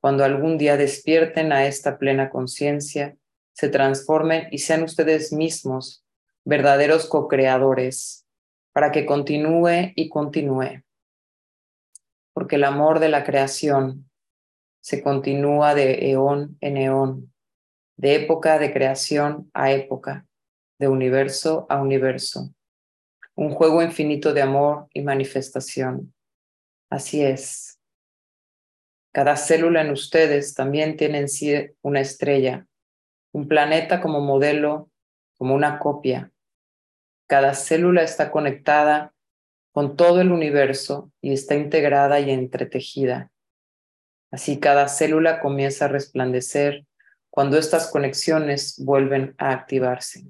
cuando 0.00 0.24
algún 0.24 0.56
día 0.56 0.76
despierten 0.76 1.52
a 1.52 1.66
esta 1.66 1.98
plena 1.98 2.30
conciencia, 2.30 3.16
se 3.52 3.68
transformen 3.68 4.48
y 4.50 4.58
sean 4.58 4.82
ustedes 4.82 5.32
mismos 5.32 6.04
verdaderos 6.44 7.06
co-creadores 7.06 8.26
para 8.72 8.92
que 8.92 9.06
continúe 9.06 9.92
y 9.94 10.08
continúe. 10.08 10.82
Porque 12.32 12.56
el 12.56 12.64
amor 12.64 13.00
de 13.00 13.08
la 13.08 13.24
creación 13.24 14.10
se 14.80 15.02
continúa 15.02 15.74
de 15.74 16.10
eón 16.10 16.56
en 16.60 16.76
eón, 16.76 17.32
de 17.96 18.14
época 18.14 18.58
de 18.58 18.72
creación 18.72 19.50
a 19.52 19.72
época, 19.72 20.26
de 20.78 20.88
universo 20.88 21.66
a 21.68 21.80
universo. 21.80 22.54
Un 23.34 23.50
juego 23.50 23.82
infinito 23.82 24.32
de 24.32 24.42
amor 24.42 24.88
y 24.94 25.02
manifestación. 25.02 26.14
Así 26.90 27.22
es. 27.22 27.78
Cada 29.12 29.36
célula 29.36 29.82
en 29.82 29.90
ustedes 29.90 30.54
también 30.54 30.96
tiene 30.96 31.18
en 31.18 31.28
sí 31.28 31.54
una 31.82 32.00
estrella, 32.00 32.66
un 33.32 33.48
planeta 33.48 34.00
como 34.00 34.20
modelo, 34.20 34.89
como 35.40 35.54
una 35.54 35.78
copia. 35.78 36.30
Cada 37.26 37.54
célula 37.54 38.02
está 38.02 38.30
conectada 38.30 39.14
con 39.72 39.96
todo 39.96 40.20
el 40.20 40.32
universo 40.32 41.10
y 41.22 41.32
está 41.32 41.54
integrada 41.54 42.20
y 42.20 42.30
entretejida. 42.30 43.32
Así 44.30 44.60
cada 44.60 44.86
célula 44.88 45.40
comienza 45.40 45.86
a 45.86 45.88
resplandecer 45.88 46.86
cuando 47.30 47.56
estas 47.56 47.90
conexiones 47.90 48.84
vuelven 48.84 49.34
a 49.38 49.52
activarse. 49.52 50.26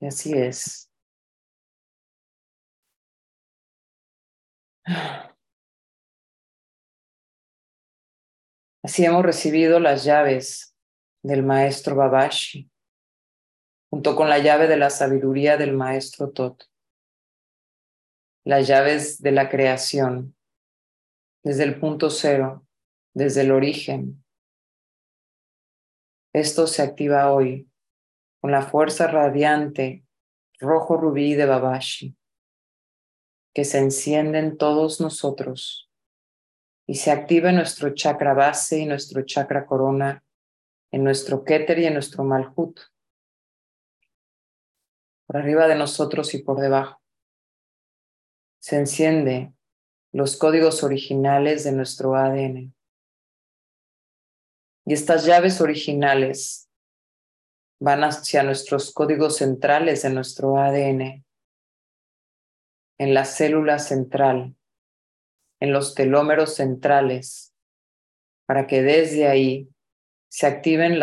Y 0.00 0.06
así 0.06 0.34
es. 0.34 0.90
Así 8.82 9.06
hemos 9.06 9.24
recibido 9.24 9.80
las 9.80 10.04
llaves 10.04 10.75
del 11.26 11.42
maestro 11.42 11.96
Babashi, 11.96 12.70
junto 13.90 14.14
con 14.14 14.28
la 14.28 14.38
llave 14.38 14.68
de 14.68 14.76
la 14.76 14.90
sabiduría 14.90 15.56
del 15.56 15.72
maestro 15.72 16.30
Tot, 16.30 16.70
las 18.44 18.68
llaves 18.68 19.20
de 19.20 19.32
la 19.32 19.48
creación, 19.48 20.36
desde 21.42 21.64
el 21.64 21.80
punto 21.80 22.10
cero, 22.10 22.64
desde 23.12 23.40
el 23.40 23.50
origen. 23.50 24.24
Esto 26.32 26.68
se 26.68 26.82
activa 26.82 27.32
hoy 27.32 27.68
con 28.40 28.52
la 28.52 28.62
fuerza 28.62 29.08
radiante 29.08 30.04
rojo 30.60 30.96
rubí 30.96 31.34
de 31.34 31.46
Babashi, 31.46 32.16
que 33.52 33.64
se 33.64 33.78
enciende 33.78 34.38
en 34.38 34.56
todos 34.56 35.00
nosotros 35.00 35.90
y 36.86 36.94
se 36.94 37.10
activa 37.10 37.50
nuestro 37.50 37.92
chakra 37.94 38.32
base 38.32 38.78
y 38.78 38.86
nuestro 38.86 39.22
chakra 39.22 39.66
corona, 39.66 40.22
en 40.96 41.04
nuestro 41.04 41.44
Keter 41.44 41.78
y 41.78 41.84
en 41.84 41.92
nuestro 41.92 42.24
Malhut, 42.24 42.80
por 45.26 45.36
arriba 45.36 45.68
de 45.68 45.74
nosotros 45.74 46.32
y 46.32 46.42
por 46.42 46.58
debajo. 46.58 47.02
Se 48.62 48.76
enciende 48.76 49.52
los 50.10 50.38
códigos 50.38 50.82
originales 50.82 51.64
de 51.64 51.72
nuestro 51.72 52.14
ADN. 52.16 52.74
Y 54.86 54.94
estas 54.94 55.26
llaves 55.26 55.60
originales 55.60 56.70
van 57.78 58.02
hacia 58.02 58.42
nuestros 58.42 58.90
códigos 58.90 59.36
centrales 59.36 60.00
de 60.00 60.08
nuestro 60.08 60.56
ADN, 60.56 61.26
en 62.96 63.12
la 63.12 63.26
célula 63.26 63.78
central 63.80 64.56
en 65.60 65.74
los 65.74 65.94
telómeros 65.94 66.54
centrales 66.54 67.54
para 68.46 68.66
que 68.66 68.80
desde 68.80 69.28
ahí 69.28 69.68
se 70.28 70.46
activen 70.46 71.00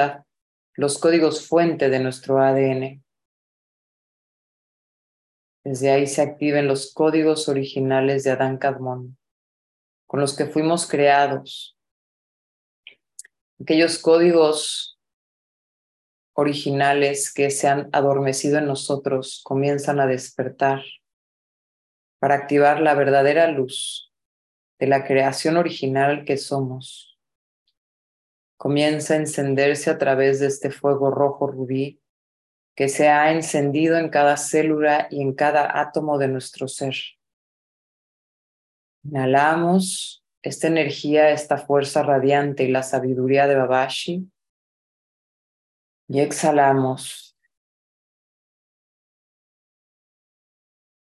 los 0.75 0.97
códigos 0.99 1.47
fuente 1.47 1.89
de 1.89 1.99
nuestro 1.99 2.39
ADN. 2.39 3.03
Desde 5.63 5.91
ahí 5.91 6.07
se 6.07 6.21
activen 6.21 6.67
los 6.67 6.93
códigos 6.93 7.47
originales 7.47 8.23
de 8.23 8.31
Adán 8.31 8.57
Kadmon, 8.57 9.17
con 10.05 10.19
los 10.19 10.35
que 10.35 10.45
fuimos 10.45 10.87
creados. 10.87 11.77
Aquellos 13.61 13.97
códigos 13.99 14.99
originales 16.33 17.31
que 17.31 17.49
se 17.49 17.67
han 17.67 17.89
adormecido 17.93 18.57
en 18.57 18.65
nosotros 18.65 19.41
comienzan 19.43 19.99
a 19.99 20.07
despertar 20.07 20.83
para 22.19 22.35
activar 22.35 22.81
la 22.81 22.95
verdadera 22.95 23.47
luz 23.47 24.11
de 24.79 24.87
la 24.87 25.05
creación 25.05 25.57
original 25.57 26.25
que 26.25 26.37
somos. 26.37 27.12
Comienza 28.57 29.15
a 29.15 29.17
encenderse 29.17 29.89
a 29.89 29.97
través 29.97 30.39
de 30.39 30.47
este 30.47 30.71
fuego 30.71 31.11
rojo 31.11 31.47
rubí 31.47 31.99
que 32.75 32.89
se 32.89 33.07
ha 33.07 33.31
encendido 33.31 33.97
en 33.97 34.09
cada 34.09 34.37
célula 34.37 35.07
y 35.11 35.21
en 35.21 35.33
cada 35.33 35.79
átomo 35.79 36.17
de 36.17 36.27
nuestro 36.27 36.67
ser. 36.67 36.95
Inhalamos 39.03 40.25
esta 40.41 40.67
energía, 40.67 41.29
esta 41.29 41.57
fuerza 41.57 42.03
radiante 42.03 42.63
y 42.63 42.69
la 42.69 42.83
sabiduría 42.83 43.47
de 43.47 43.55
Babashi. 43.55 44.29
Y 46.07 46.19
exhalamos. 46.19 47.37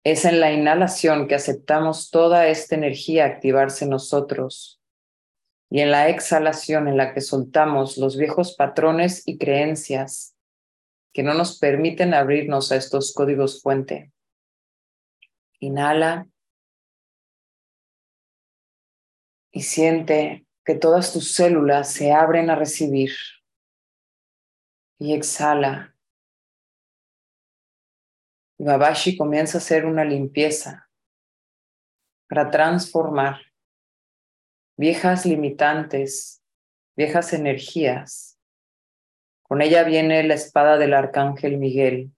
Es 0.03 0.25
en 0.25 0.41
la 0.41 0.51
inhalación 0.53 1.29
que 1.29 1.35
aceptamos 1.35 2.11
toda 2.11 2.49
esta 2.49 2.75
energía 2.75 3.27
activarse 3.27 3.85
en 3.85 3.91
nosotros 3.91 4.80
y 5.71 5.81
en 5.81 5.93
la 5.93 6.09
exhalación 6.09 6.89
en 6.89 6.97
la 6.97 7.15
que 7.15 7.21
soltamos 7.21 7.97
los 7.97 8.17
viejos 8.17 8.57
patrones 8.57 9.23
y 9.27 9.39
creencias 9.39 10.37
que 11.13 11.23
no 11.23 11.33
nos 11.35 11.59
permiten 11.59 12.13
abrirnos 12.13 12.73
a 12.73 12.77
estos 12.77 13.15
códigos 13.15 13.63
fuente. 13.63 14.13
Inhala 15.61 16.29
y 19.53 19.63
siente 19.63 20.47
que 20.65 20.75
todas 20.75 21.13
tus 21.13 21.33
células 21.33 21.93
se 21.93 22.13
abren 22.13 22.51
a 22.51 22.57
recibir. 22.57 23.13
Y 24.99 25.15
exhala 25.15 25.95
Babashi 28.63 29.17
comienza 29.17 29.57
a 29.57 29.61
hacer 29.61 29.87
una 29.87 30.05
limpieza 30.05 30.91
para 32.29 32.51
transformar 32.51 33.41
viejas 34.81 35.27
limitantes, 35.27 36.43
viejas 36.97 37.35
energías. 37.35 38.39
Con 39.43 39.61
ella 39.61 39.85
viene 39.85 40.23
la 40.23 40.33
espada 40.33 40.79
del 40.79 40.95
arcángel 40.95 41.59
Miguel, 41.59 42.13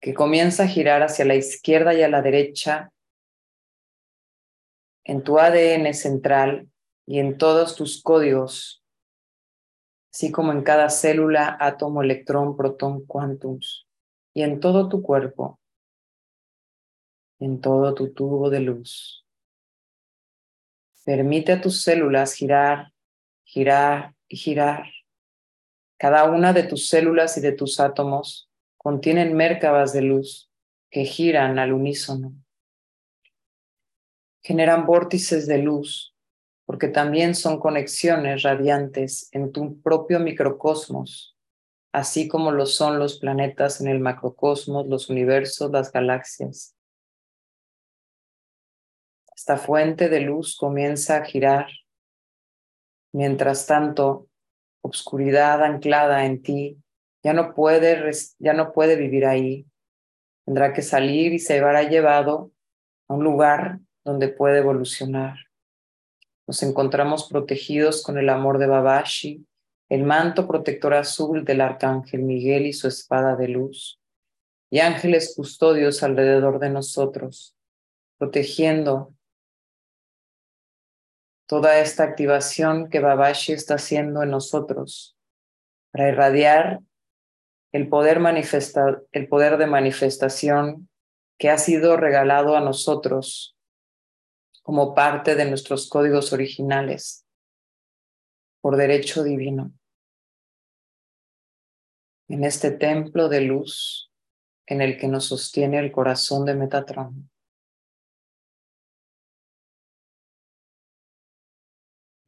que 0.00 0.14
comienza 0.14 0.62
a 0.62 0.68
girar 0.68 1.02
hacia 1.02 1.26
la 1.26 1.34
izquierda 1.34 1.92
y 1.92 2.00
a 2.02 2.08
la 2.08 2.22
derecha 2.22 2.90
en 5.04 5.22
tu 5.22 5.38
ADN 5.38 5.92
central 5.92 6.70
y 7.04 7.18
en 7.18 7.36
todos 7.36 7.76
tus 7.76 8.02
códigos, 8.02 8.82
así 10.14 10.32
como 10.32 10.52
en 10.52 10.62
cada 10.62 10.88
célula, 10.88 11.58
átomo, 11.60 12.02
electrón, 12.02 12.56
protón, 12.56 13.04
quantums 13.04 13.86
y 14.32 14.44
en 14.44 14.60
todo 14.60 14.88
tu 14.88 15.02
cuerpo, 15.02 15.60
en 17.38 17.60
todo 17.60 17.92
tu 17.92 18.14
tubo 18.14 18.48
de 18.48 18.60
luz. 18.60 19.26
Permite 21.10 21.50
a 21.50 21.60
tus 21.60 21.82
células 21.82 22.34
girar, 22.34 22.92
girar 23.42 24.14
y 24.28 24.36
girar. 24.36 24.84
Cada 25.98 26.30
una 26.30 26.52
de 26.52 26.62
tus 26.62 26.88
células 26.88 27.36
y 27.36 27.40
de 27.40 27.50
tus 27.50 27.80
átomos 27.80 28.48
contienen 28.76 29.34
mércabas 29.34 29.92
de 29.92 30.02
luz 30.02 30.52
que 30.88 31.04
giran 31.04 31.58
al 31.58 31.72
unísono. 31.72 32.32
Generan 34.44 34.86
vórtices 34.86 35.48
de 35.48 35.58
luz 35.58 36.14
porque 36.64 36.86
también 36.86 37.34
son 37.34 37.58
conexiones 37.58 38.44
radiantes 38.44 39.30
en 39.32 39.50
tu 39.50 39.82
propio 39.82 40.20
microcosmos 40.20 41.36
así 41.92 42.28
como 42.28 42.52
lo 42.52 42.66
son 42.66 43.00
los 43.00 43.18
planetas 43.18 43.80
en 43.80 43.88
el 43.88 43.98
macrocosmos, 43.98 44.86
los 44.86 45.10
universos, 45.10 45.72
las 45.72 45.90
galaxias. 45.90 46.76
Esta 49.40 49.56
fuente 49.56 50.10
de 50.10 50.20
luz 50.20 50.54
comienza 50.54 51.16
a 51.16 51.24
girar. 51.24 51.66
Mientras 53.14 53.66
tanto, 53.66 54.28
obscuridad 54.82 55.64
anclada 55.64 56.26
en 56.26 56.42
ti 56.42 56.76
ya 57.22 57.32
no 57.32 57.54
puede, 57.54 58.12
ya 58.38 58.52
no 58.52 58.70
puede 58.74 58.96
vivir 58.96 59.24
ahí. 59.24 59.66
Tendrá 60.44 60.74
que 60.74 60.82
salir 60.82 61.32
y 61.32 61.38
se 61.38 61.58
verá 61.58 61.84
llevado 61.84 62.52
a 63.08 63.14
un 63.14 63.24
lugar 63.24 63.80
donde 64.04 64.28
puede 64.28 64.58
evolucionar. 64.58 65.38
Nos 66.46 66.62
encontramos 66.62 67.26
protegidos 67.26 68.02
con 68.02 68.18
el 68.18 68.28
amor 68.28 68.58
de 68.58 68.66
Babashi, 68.66 69.46
el 69.88 70.04
manto 70.04 70.46
protector 70.46 70.92
azul 70.92 71.46
del 71.46 71.62
arcángel 71.62 72.24
Miguel 72.24 72.66
y 72.66 72.74
su 72.74 72.88
espada 72.88 73.36
de 73.36 73.48
luz, 73.48 74.02
y 74.68 74.80
ángeles 74.80 75.32
custodios 75.34 76.02
alrededor 76.02 76.58
de 76.58 76.68
nosotros, 76.68 77.56
protegiendo 78.18 79.14
toda 81.50 81.80
esta 81.80 82.04
activación 82.04 82.88
que 82.90 83.00
Babashi 83.00 83.52
está 83.52 83.74
haciendo 83.74 84.22
en 84.22 84.30
nosotros 84.30 85.16
para 85.90 86.08
irradiar 86.08 86.78
el 87.72 87.88
poder, 87.88 88.20
el 89.10 89.28
poder 89.28 89.58
de 89.58 89.66
manifestación 89.66 90.88
que 91.38 91.50
ha 91.50 91.58
sido 91.58 91.96
regalado 91.96 92.56
a 92.56 92.60
nosotros 92.60 93.56
como 94.62 94.94
parte 94.94 95.34
de 95.34 95.44
nuestros 95.46 95.88
códigos 95.88 96.32
originales 96.32 97.26
por 98.60 98.76
derecho 98.76 99.24
divino 99.24 99.72
en 102.28 102.44
este 102.44 102.70
templo 102.70 103.28
de 103.28 103.40
luz 103.40 104.12
en 104.66 104.82
el 104.82 104.96
que 104.96 105.08
nos 105.08 105.24
sostiene 105.24 105.80
el 105.80 105.90
corazón 105.90 106.44
de 106.44 106.54
Metatron. 106.54 107.28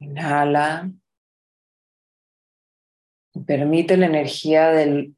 Inhala. 0.03 0.91
Permite 3.47 3.97
la 3.97 4.05
energía 4.05 4.69
del, 4.69 5.15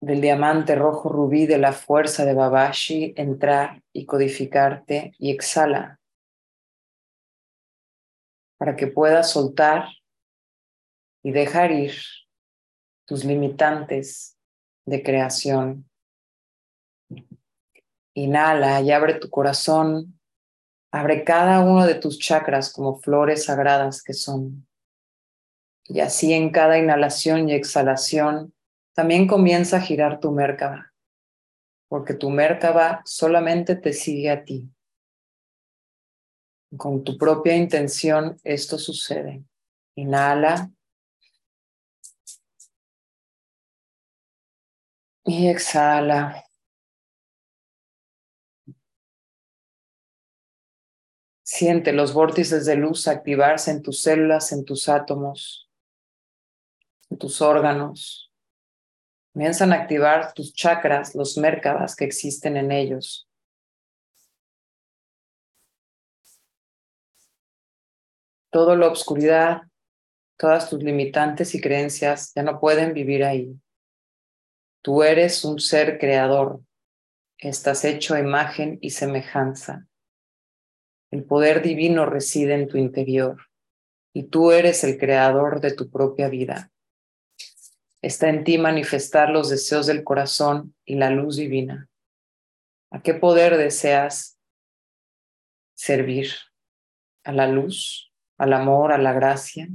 del 0.00 0.20
diamante 0.20 0.74
rojo 0.74 1.08
rubí 1.08 1.46
de 1.46 1.58
la 1.58 1.72
fuerza 1.72 2.24
de 2.24 2.34
Babashi 2.34 3.14
entrar 3.16 3.82
y 3.92 4.06
codificarte 4.06 5.14
y 5.18 5.30
exhala. 5.30 5.98
Para 8.58 8.76
que 8.76 8.86
puedas 8.86 9.30
soltar 9.30 9.88
y 11.22 11.32
dejar 11.32 11.72
ir 11.72 11.94
tus 13.06 13.24
limitantes 13.24 14.38
de 14.86 15.02
creación. 15.02 15.88
Inhala 18.14 18.80
y 18.82 18.92
abre 18.92 19.14
tu 19.14 19.30
corazón, 19.30 20.19
abre 20.92 21.24
cada 21.24 21.60
uno 21.60 21.86
de 21.86 21.94
tus 21.94 22.18
chakras 22.18 22.72
como 22.72 22.98
flores 23.00 23.44
sagradas 23.44 24.02
que 24.02 24.12
son. 24.12 24.66
Y 25.84 26.00
así 26.00 26.32
en 26.32 26.50
cada 26.50 26.78
inhalación 26.78 27.48
y 27.48 27.54
exhalación 27.54 28.54
también 28.94 29.26
comienza 29.26 29.78
a 29.78 29.80
girar 29.80 30.20
tu 30.20 30.30
Merkaba, 30.30 30.92
porque 31.88 32.14
tu 32.14 32.30
Merkaba 32.30 33.02
solamente 33.04 33.76
te 33.76 33.92
sigue 33.92 34.30
a 34.30 34.44
ti. 34.44 34.70
Con 36.76 37.02
tu 37.02 37.18
propia 37.18 37.56
intención 37.56 38.36
esto 38.44 38.78
sucede. 38.78 39.44
Inhala. 39.96 40.70
Y 45.24 45.48
exhala. 45.48 46.44
Siente 51.52 51.92
los 51.92 52.14
vórtices 52.14 52.64
de 52.64 52.76
luz 52.76 53.08
activarse 53.08 53.72
en 53.72 53.82
tus 53.82 54.02
células, 54.02 54.52
en 54.52 54.64
tus 54.64 54.88
átomos 54.88 55.68
tus 57.18 57.40
órganos. 57.40 58.32
Comienzan 59.32 59.72
a 59.72 59.76
activar 59.76 60.32
tus 60.32 60.52
chakras, 60.52 61.14
los 61.14 61.36
mércadas 61.36 61.96
que 61.96 62.04
existen 62.04 62.56
en 62.56 62.72
ellos. 62.72 63.28
Toda 68.50 68.76
la 68.76 68.86
obscuridad, 68.88 69.62
todas 70.36 70.70
tus 70.70 70.80
limitantes 70.82 71.54
y 71.54 71.60
creencias 71.60 72.32
ya 72.34 72.44
no 72.44 72.58
pueden 72.58 72.92
vivir 72.92 73.24
ahí. 73.24 73.60
Tú 74.82 75.02
eres 75.02 75.44
un 75.44 75.58
ser 75.60 75.98
creador. 75.98 76.60
Estás 77.38 77.84
hecho 77.84 78.16
imagen 78.16 78.78
y 78.80 78.90
semejanza. 78.90 79.89
El 81.10 81.24
poder 81.24 81.62
divino 81.62 82.06
reside 82.06 82.54
en 82.54 82.68
tu 82.68 82.78
interior 82.78 83.48
y 84.12 84.24
tú 84.24 84.52
eres 84.52 84.84
el 84.84 84.98
creador 84.98 85.60
de 85.60 85.72
tu 85.72 85.90
propia 85.90 86.28
vida. 86.28 86.70
Está 88.02 88.28
en 88.28 88.44
ti 88.44 88.58
manifestar 88.58 89.28
los 89.28 89.50
deseos 89.50 89.86
del 89.86 90.04
corazón 90.04 90.74
y 90.84 90.94
la 90.94 91.10
luz 91.10 91.36
divina. 91.36 91.88
¿A 92.90 93.02
qué 93.02 93.14
poder 93.14 93.56
deseas 93.56 94.38
servir? 95.74 96.30
¿A 97.24 97.32
la 97.32 97.46
luz? 97.46 98.12
¿Al 98.38 98.52
amor? 98.52 98.92
¿A 98.92 98.98
la 98.98 99.12
gracia? 99.12 99.68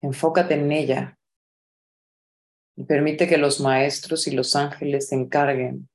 Enfócate 0.00 0.54
en 0.54 0.72
ella 0.72 1.18
y 2.76 2.84
permite 2.84 3.28
que 3.28 3.38
los 3.38 3.60
maestros 3.60 4.26
y 4.28 4.30
los 4.30 4.54
ángeles 4.54 5.08
se 5.08 5.16
encarguen 5.16 5.88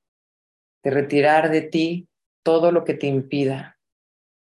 de 0.82 0.90
retirar 0.90 1.50
de 1.50 1.62
ti 1.62 2.08
todo 2.44 2.70
lo 2.70 2.84
que 2.84 2.94
te 2.94 3.08
impida. 3.08 3.78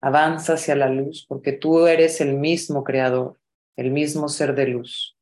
Avanza 0.01 0.55
hacia 0.55 0.75
la 0.75 0.89
luz 0.89 1.25
porque 1.29 1.53
tú 1.53 1.87
eres 1.87 2.21
el 2.21 2.35
mismo 2.35 2.83
creador, 2.83 3.39
el 3.77 3.93
mismo 3.93 4.29
ser 4.29 4.57
de 4.57 4.67
luz. 4.67 5.17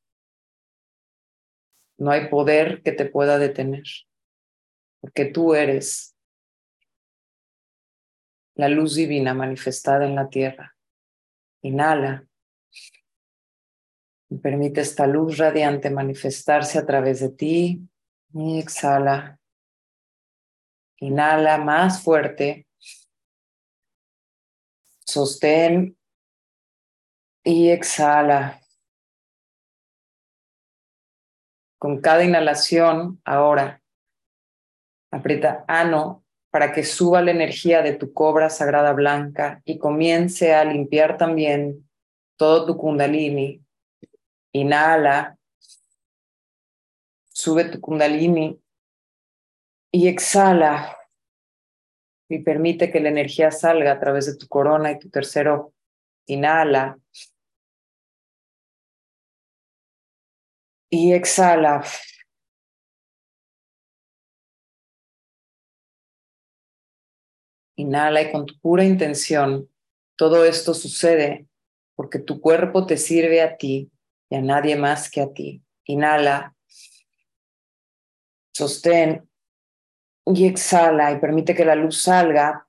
No 1.98 2.10
hay 2.10 2.28
poder 2.28 2.82
que 2.82 2.92
te 2.92 3.04
pueda 3.04 3.38
detener, 3.38 3.84
porque 5.00 5.26
tú 5.26 5.54
eres 5.54 6.16
la 8.54 8.68
luz 8.68 8.94
divina 8.94 9.34
manifestada 9.34 10.06
en 10.06 10.14
la 10.14 10.28
tierra. 10.28 10.74
Inhala 11.62 12.26
y 14.28 14.38
permite 14.38 14.80
esta 14.80 15.06
luz 15.06 15.38
radiante 15.38 15.90
manifestarse 15.90 16.78
a 16.78 16.86
través 16.86 17.20
de 17.20 17.28
ti 17.28 17.88
y 18.32 18.58
exhala. 18.58 19.38
Inhala 21.02 21.58
más 21.58 22.00
fuerte. 22.00 22.68
Sostén 25.04 25.98
y 27.42 27.70
exhala. 27.70 28.60
Con 31.80 32.00
cada 32.00 32.22
inhalación, 32.22 33.20
ahora, 33.24 33.82
aprieta 35.10 35.64
ano 35.66 36.24
para 36.52 36.72
que 36.72 36.84
suba 36.84 37.20
la 37.20 37.32
energía 37.32 37.82
de 37.82 37.94
tu 37.94 38.12
cobra 38.12 38.48
sagrada 38.48 38.92
blanca 38.92 39.60
y 39.64 39.78
comience 39.78 40.54
a 40.54 40.64
limpiar 40.64 41.18
también 41.18 41.90
todo 42.36 42.64
tu 42.64 42.76
kundalini. 42.76 43.60
Inhala, 44.52 45.36
sube 47.28 47.64
tu 47.64 47.80
kundalini 47.80 48.61
y 49.92 50.08
exhala 50.08 50.96
y 52.28 52.38
permite 52.38 52.90
que 52.90 53.00
la 53.00 53.10
energía 53.10 53.50
salga 53.50 53.92
a 53.92 54.00
través 54.00 54.24
de 54.26 54.36
tu 54.36 54.48
corona 54.48 54.90
y 54.90 54.98
tu 54.98 55.10
tercero. 55.10 55.74
Inhala. 56.26 56.98
Y 60.88 61.12
exhala. 61.12 61.84
Inhala 67.76 68.22
y 68.22 68.32
con 68.32 68.46
tu 68.46 68.58
pura 68.60 68.84
intención, 68.84 69.68
todo 70.16 70.44
esto 70.44 70.72
sucede 70.72 71.46
porque 71.94 72.18
tu 72.18 72.40
cuerpo 72.40 72.86
te 72.86 72.96
sirve 72.96 73.42
a 73.42 73.56
ti 73.56 73.90
y 74.30 74.36
a 74.36 74.40
nadie 74.40 74.76
más 74.76 75.10
que 75.10 75.20
a 75.20 75.32
ti. 75.32 75.62
Inhala, 75.84 76.54
sostén 78.52 79.31
y 80.26 80.46
exhala 80.46 81.12
y 81.12 81.18
permite 81.18 81.54
que 81.54 81.64
la 81.64 81.74
luz 81.74 82.02
salga 82.02 82.66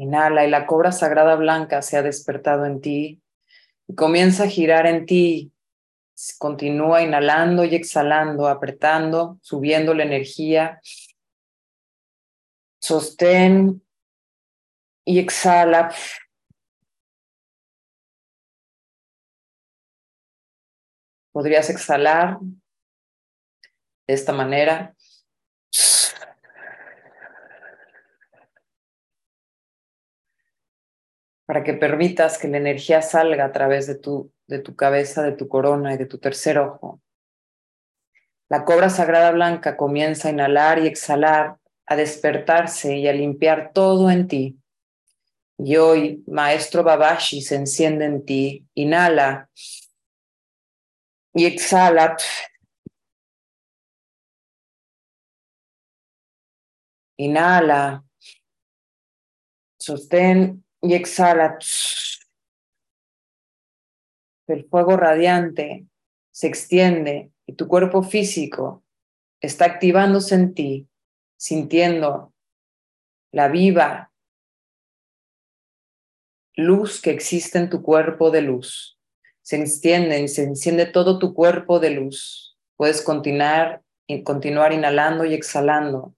Inhala 0.00 0.46
y 0.46 0.50
la 0.50 0.66
cobra 0.66 0.92
sagrada 0.92 1.36
blanca 1.36 1.82
se 1.82 1.98
ha 1.98 2.02
despertado 2.02 2.64
en 2.64 2.80
ti 2.80 3.22
y 3.86 3.94
comienza 3.94 4.44
a 4.44 4.48
girar 4.48 4.86
en 4.86 5.04
ti. 5.04 5.52
Continúa 6.38 7.02
inhalando 7.02 7.64
y 7.64 7.74
exhalando, 7.74 8.48
apretando, 8.48 9.38
subiendo 9.42 9.92
la 9.92 10.04
energía. 10.04 10.80
Sostén 12.80 13.82
y 15.04 15.18
exhala. 15.18 15.92
Podrías 21.32 21.70
exhalar 21.70 22.38
de 22.40 24.14
esta 24.14 24.32
manera. 24.32 24.94
para 31.46 31.64
que 31.64 31.74
permitas 31.74 32.38
que 32.38 32.46
la 32.46 32.58
energía 32.58 33.02
salga 33.02 33.44
a 33.44 33.50
través 33.50 33.88
de 33.88 33.96
tu, 33.96 34.32
de 34.46 34.60
tu 34.60 34.76
cabeza, 34.76 35.20
de 35.24 35.32
tu 35.32 35.48
corona 35.48 35.92
y 35.92 35.96
de 35.96 36.06
tu 36.06 36.18
tercer 36.18 36.60
ojo. 36.60 37.02
La 38.48 38.64
cobra 38.64 38.88
sagrada 38.88 39.32
blanca 39.32 39.76
comienza 39.76 40.28
a 40.28 40.30
inhalar 40.30 40.78
y 40.78 40.86
exhalar, 40.86 41.56
a 41.86 41.96
despertarse 41.96 42.96
y 42.98 43.08
a 43.08 43.12
limpiar 43.12 43.72
todo 43.72 44.12
en 44.12 44.28
ti. 44.28 44.60
Y 45.58 45.76
hoy, 45.76 46.22
Maestro 46.28 46.84
Babashi 46.84 47.42
se 47.42 47.56
enciende 47.56 48.04
en 48.04 48.24
ti. 48.24 48.66
Inhala 48.74 49.50
y 51.34 51.46
exhala. 51.46 52.16
Inhala. 57.16 58.04
Sostén 59.78 60.64
y 60.82 60.94
exhala. 60.94 61.58
El 64.46 64.68
fuego 64.68 64.96
radiante 64.96 65.86
se 66.32 66.46
extiende 66.48 67.32
y 67.46 67.54
tu 67.54 67.68
cuerpo 67.68 68.02
físico 68.02 68.84
está 69.40 69.64
activándose 69.64 70.34
en 70.34 70.54
ti, 70.54 70.88
sintiendo 71.36 72.34
la 73.32 73.48
viva 73.48 74.12
luz 76.56 77.00
que 77.00 77.10
existe 77.10 77.58
en 77.58 77.70
tu 77.70 77.82
cuerpo 77.82 78.30
de 78.30 78.42
luz. 78.42 78.99
Se 79.42 79.56
extiende 79.56 80.20
y 80.20 80.28
se 80.28 80.44
enciende 80.44 80.86
todo 80.86 81.18
tu 81.18 81.34
cuerpo 81.34 81.80
de 81.80 81.90
luz. 81.90 82.56
Puedes 82.76 83.02
continuar, 83.02 83.82
y 84.06 84.24
continuar 84.24 84.72
inhalando 84.72 85.24
y 85.24 85.34
exhalando 85.34 86.14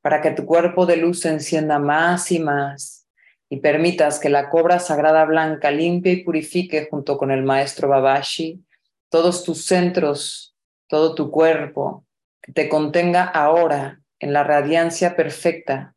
para 0.00 0.20
que 0.20 0.30
tu 0.30 0.46
cuerpo 0.46 0.86
de 0.86 0.96
luz 0.96 1.20
se 1.20 1.30
encienda 1.30 1.80
más 1.80 2.30
y 2.30 2.38
más 2.38 3.08
y 3.48 3.56
permitas 3.56 4.20
que 4.20 4.28
la 4.28 4.48
cobra 4.48 4.78
sagrada 4.78 5.24
blanca 5.24 5.72
limpie 5.72 6.12
y 6.12 6.24
purifique 6.24 6.86
junto 6.88 7.18
con 7.18 7.32
el 7.32 7.42
maestro 7.42 7.88
Babashi 7.88 8.64
todos 9.08 9.42
tus 9.42 9.66
centros, 9.66 10.54
todo 10.88 11.16
tu 11.16 11.30
cuerpo, 11.32 12.04
que 12.40 12.52
te 12.52 12.68
contenga 12.68 13.24
ahora 13.24 14.00
en 14.20 14.32
la 14.32 14.44
radiancia 14.44 15.16
perfecta. 15.16 15.95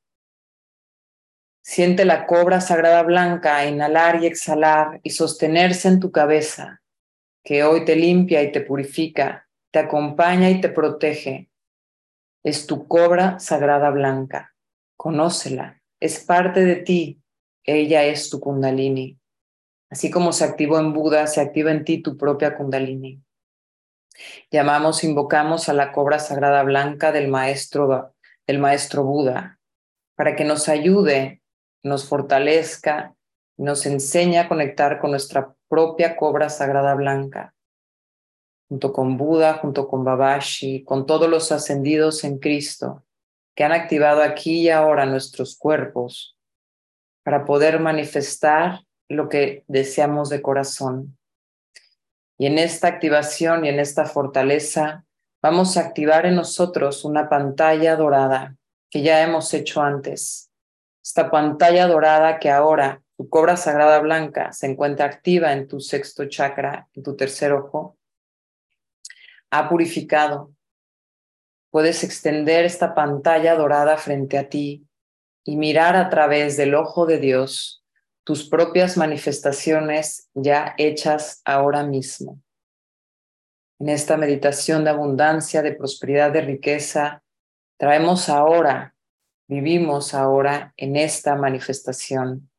Siente 1.61 2.05
la 2.05 2.25
cobra 2.25 2.61
sagrada 2.61 3.03
blanca 3.03 3.65
inhalar 3.65 4.23
y 4.23 4.27
exhalar 4.27 4.99
y 5.03 5.11
sostenerse 5.11 5.87
en 5.87 5.99
tu 5.99 6.11
cabeza, 6.11 6.81
que 7.43 7.63
hoy 7.63 7.85
te 7.85 7.95
limpia 7.95 8.41
y 8.41 8.51
te 8.51 8.61
purifica, 8.61 9.47
te 9.71 9.79
acompaña 9.79 10.49
y 10.49 10.61
te 10.61 10.69
protege. 10.69 11.49
Es 12.43 12.65
tu 12.65 12.87
cobra 12.87 13.39
sagrada 13.39 13.89
blanca. 13.89 14.55
Conócela, 14.95 15.81
es 15.99 16.23
parte 16.23 16.63
de 16.63 16.77
ti, 16.77 17.21
ella 17.63 18.03
es 18.05 18.29
tu 18.29 18.39
kundalini. 18.39 19.19
Así 19.89 20.09
como 20.09 20.33
se 20.33 20.45
activó 20.45 20.79
en 20.79 20.93
Buda, 20.93 21.27
se 21.27 21.41
activa 21.41 21.71
en 21.71 21.83
ti 21.83 22.01
tu 22.01 22.17
propia 22.17 22.55
kundalini. 22.55 23.21
Llamamos, 24.51 25.03
invocamos 25.03 25.69
a 25.69 25.73
la 25.73 25.91
cobra 25.91 26.19
sagrada 26.19 26.63
blanca 26.63 27.11
del 27.11 27.27
maestro, 27.27 28.13
del 28.45 28.59
maestro 28.59 29.03
Buda 29.03 29.59
para 30.19 30.35
que 30.35 30.43
nos 30.43 30.67
ayude, 30.67 31.38
nos 31.83 32.07
fortalezca, 32.07 33.15
nos 33.57 33.85
enseñe 33.85 34.37
a 34.37 34.47
conectar 34.47 34.99
con 34.99 35.11
nuestra 35.11 35.53
propia 35.67 36.15
cobra 36.15 36.49
sagrada 36.49 36.95
blanca, 36.95 37.53
junto 38.67 38.93
con 38.93 39.17
Buda, 39.17 39.55
junto 39.55 39.87
con 39.87 40.03
Babashi, 40.03 40.83
con 40.83 41.05
todos 41.05 41.29
los 41.29 41.51
ascendidos 41.51 42.23
en 42.23 42.39
Cristo 42.39 43.05
que 43.55 43.65
han 43.65 43.73
activado 43.73 44.23
aquí 44.23 44.61
y 44.61 44.69
ahora 44.69 45.05
nuestros 45.05 45.57
cuerpos 45.57 46.37
para 47.23 47.43
poder 47.43 47.79
manifestar 47.79 48.81
lo 49.09 49.27
que 49.27 49.65
deseamos 49.67 50.29
de 50.29 50.41
corazón. 50.41 51.17
Y 52.37 52.45
en 52.45 52.57
esta 52.57 52.87
activación 52.87 53.65
y 53.65 53.69
en 53.69 53.79
esta 53.79 54.05
fortaleza 54.05 55.03
vamos 55.41 55.75
a 55.75 55.81
activar 55.81 56.25
en 56.25 56.35
nosotros 56.35 57.03
una 57.03 57.27
pantalla 57.27 57.97
dorada 57.97 58.55
que 58.89 59.01
ya 59.01 59.21
hemos 59.23 59.53
hecho 59.53 59.81
antes. 59.81 60.48
Esta 61.09 61.31
pantalla 61.31 61.87
dorada 61.87 62.37
que 62.37 62.51
ahora 62.51 63.01
tu 63.17 63.27
cobra 63.29 63.57
sagrada 63.57 63.97
blanca 63.97 64.53
se 64.53 64.67
encuentra 64.67 65.07
activa 65.07 65.53
en 65.53 65.67
tu 65.67 65.79
sexto 65.79 66.29
chakra, 66.29 66.87
en 66.93 67.01
tu 67.01 67.15
tercer 67.15 67.51
ojo, 67.51 67.97
ha 69.49 69.67
purificado. 69.67 70.53
Puedes 71.71 72.03
extender 72.03 72.63
esta 72.63 72.93
pantalla 72.93 73.55
dorada 73.55 73.97
frente 73.97 74.37
a 74.37 74.49
ti 74.49 74.85
y 75.43 75.57
mirar 75.57 75.95
a 75.95 76.11
través 76.11 76.57
del 76.57 76.75
ojo 76.75 77.07
de 77.07 77.17
Dios 77.17 77.83
tus 78.23 78.47
propias 78.47 78.95
manifestaciones 78.95 80.29
ya 80.35 80.75
hechas 80.77 81.41
ahora 81.43 81.81
mismo. 81.83 82.39
En 83.79 83.89
esta 83.89 84.15
meditación 84.15 84.83
de 84.83 84.91
abundancia, 84.91 85.63
de 85.63 85.73
prosperidad, 85.73 86.31
de 86.31 86.41
riqueza, 86.41 87.23
traemos 87.77 88.29
ahora, 88.29 88.93
vivimos 89.49 90.13
ahora 90.13 90.73
en 90.77 90.95
esta 90.95 91.35
manifestación. 91.35 92.49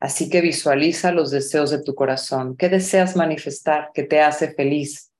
Así 0.00 0.30
que 0.30 0.40
visualiza 0.40 1.12
los 1.12 1.30
deseos 1.30 1.70
de 1.70 1.82
tu 1.82 1.94
corazón. 1.94 2.56
¿Qué 2.56 2.68
deseas 2.68 3.16
manifestar? 3.16 3.90
¿Qué 3.94 4.04
te 4.04 4.20
hace 4.22 4.54
feliz? 4.54 5.12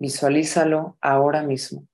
Visualízalo 0.00 0.98
ahora 1.00 1.44
mismo. 1.44 1.86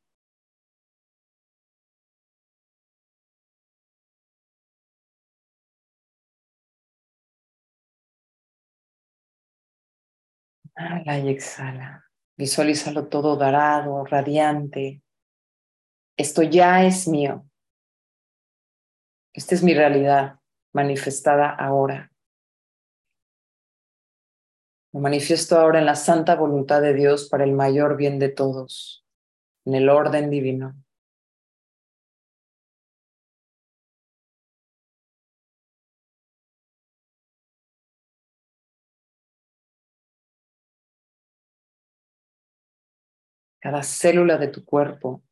Inhala 10.79 11.18
y 11.18 11.29
exhala. 11.31 12.05
Visualízalo 12.38 13.09
todo 13.09 13.37
dorado, 13.37 14.05
radiante. 14.05 15.03
Esto 16.19 16.43
ya 16.43 16.83
es 16.85 17.07
mío. 17.09 17.47
Esta 19.35 19.55
es 19.55 19.63
mi 19.63 19.75
realidad 19.75 20.41
manifestada 20.73 21.51
ahora. 21.51 22.11
Lo 24.95 25.01
manifiesto 25.01 25.59
ahora 25.59 25.79
en 25.79 25.85
la 25.85 25.95
santa 25.95 26.35
voluntad 26.37 26.81
de 26.81 26.95
Dios 26.95 27.29
para 27.29 27.45
el 27.45 27.53
mayor 27.53 27.99
bien 27.99 28.19
de 28.19 28.31
todos, 28.31 29.05
en 29.67 29.75
el 29.75 29.91
orden 29.91 30.31
divino. 30.31 30.75
Cada 43.61 43.83
célula 43.83 44.39
de 44.39 44.49
tu 44.49 44.65
cuerpo 44.65 45.26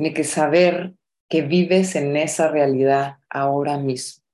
tiene 0.00 0.14
que 0.14 0.24
saber 0.24 0.94
que 1.28 1.42
vives 1.42 1.94
en 1.94 2.16
esa 2.16 2.48
realidad 2.48 3.18
ahora 3.28 3.76
mismo. 3.76 4.24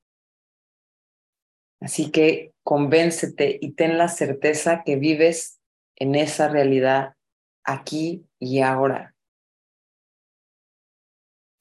Así 1.81 2.13
que 2.13 2.55
convéncete 2.63 3.59
y 3.61 3.73
ten 3.73 3.99
la 3.99 4.07
certeza 4.07 4.85
que 4.85 4.95
vives 4.95 5.61
en 5.97 6.15
esa 6.15 6.47
realidad 6.47 7.17
aquí 7.65 8.29
y 8.39 8.61
ahora. 8.61 9.17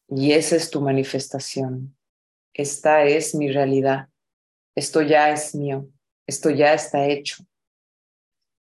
Y 0.07 0.33
esa 0.33 0.55
es 0.55 0.69
tu 0.69 0.81
manifestación. 0.81 1.97
Esta 2.53 3.05
es 3.05 3.33
mi 3.33 3.51
realidad. 3.51 4.09
Esto 4.75 5.01
ya 5.01 5.31
es 5.31 5.55
mío. 5.55 5.89
Esto 6.27 6.51
ya 6.51 6.75
está 6.75 7.07
hecho. 7.07 7.43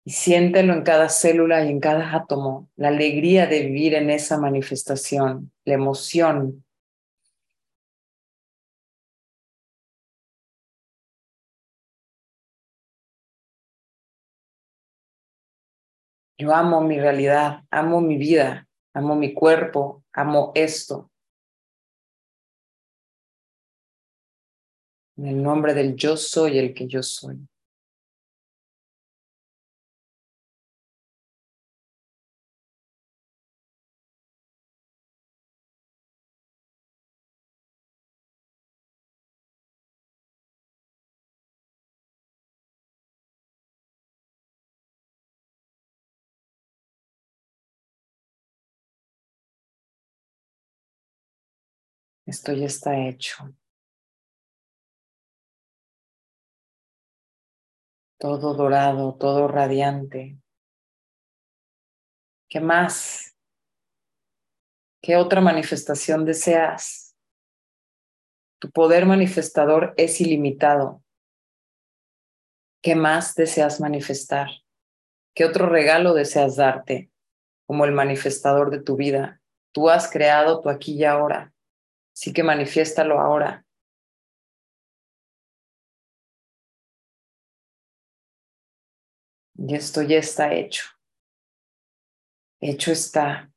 Y 0.04 0.12
siéntelo 0.12 0.74
en 0.74 0.84
cada 0.84 1.10
célula 1.10 1.64
y 1.64 1.70
en 1.70 1.80
cada 1.80 2.16
átomo, 2.16 2.70
la 2.76 2.88
alegría 2.88 3.46
de 3.46 3.62
vivir 3.68 3.94
en 3.94 4.10
esa 4.10 4.40
manifestación, 4.40 5.52
la 5.64 5.76
emoción. 5.76 6.66
Yo 16.40 16.56
amo 16.56 16.82
mi 16.82 17.00
realidad, 17.00 17.64
amo 17.70 18.02
mi 18.02 18.18
vida, 18.18 18.68
amo 18.96 19.16
mi 19.16 19.32
cuerpo, 19.36 20.04
amo 20.14 20.52
esto. 20.56 21.12
En 25.18 25.28
el 25.28 25.44
nombre 25.44 25.76
del 25.76 25.96
yo 25.96 26.18
soy 26.18 26.58
el 26.58 26.74
que 26.74 26.88
yo 26.88 27.04
soy. 27.04 27.48
Esto 52.32 52.54
ya 52.54 52.66
está 52.66 52.98
hecho. 53.10 53.54
Todo 58.18 58.54
dorado, 58.54 59.18
todo 59.20 59.50
radiante. 59.50 60.40
¿Qué 62.48 62.62
más? 62.62 63.36
¿Qué 65.02 65.18
otra 65.18 65.42
manifestación 65.42 66.24
deseas? 66.24 67.18
Tu 68.62 68.72
poder 68.72 69.06
manifestador 69.06 69.94
es 69.98 70.22
ilimitado. 70.22 71.04
¿Qué 72.82 72.96
más 72.96 73.36
deseas 73.36 73.82
manifestar? 73.82 74.48
¿Qué 75.36 75.44
otro 75.44 75.68
regalo 75.68 76.14
deseas 76.14 76.56
darte 76.56 77.12
como 77.66 77.84
el 77.84 77.92
manifestador 77.92 78.72
de 78.72 78.82
tu 78.82 78.96
vida? 78.96 79.42
Tú 79.74 79.90
has 79.90 80.10
creado 80.10 80.62
tu 80.62 80.70
aquí 80.70 80.94
y 80.94 81.04
ahora. 81.04 81.52
Así 82.14 82.34
que 82.34 82.44
manifiéstalo 82.44 83.20
ahora. 83.20 83.66
Y 89.56 89.76
esto 89.76 90.02
ya 90.02 90.18
está 90.18 90.54
hecho. 90.54 90.84
Hecho 92.60 92.92
está. 92.92 93.52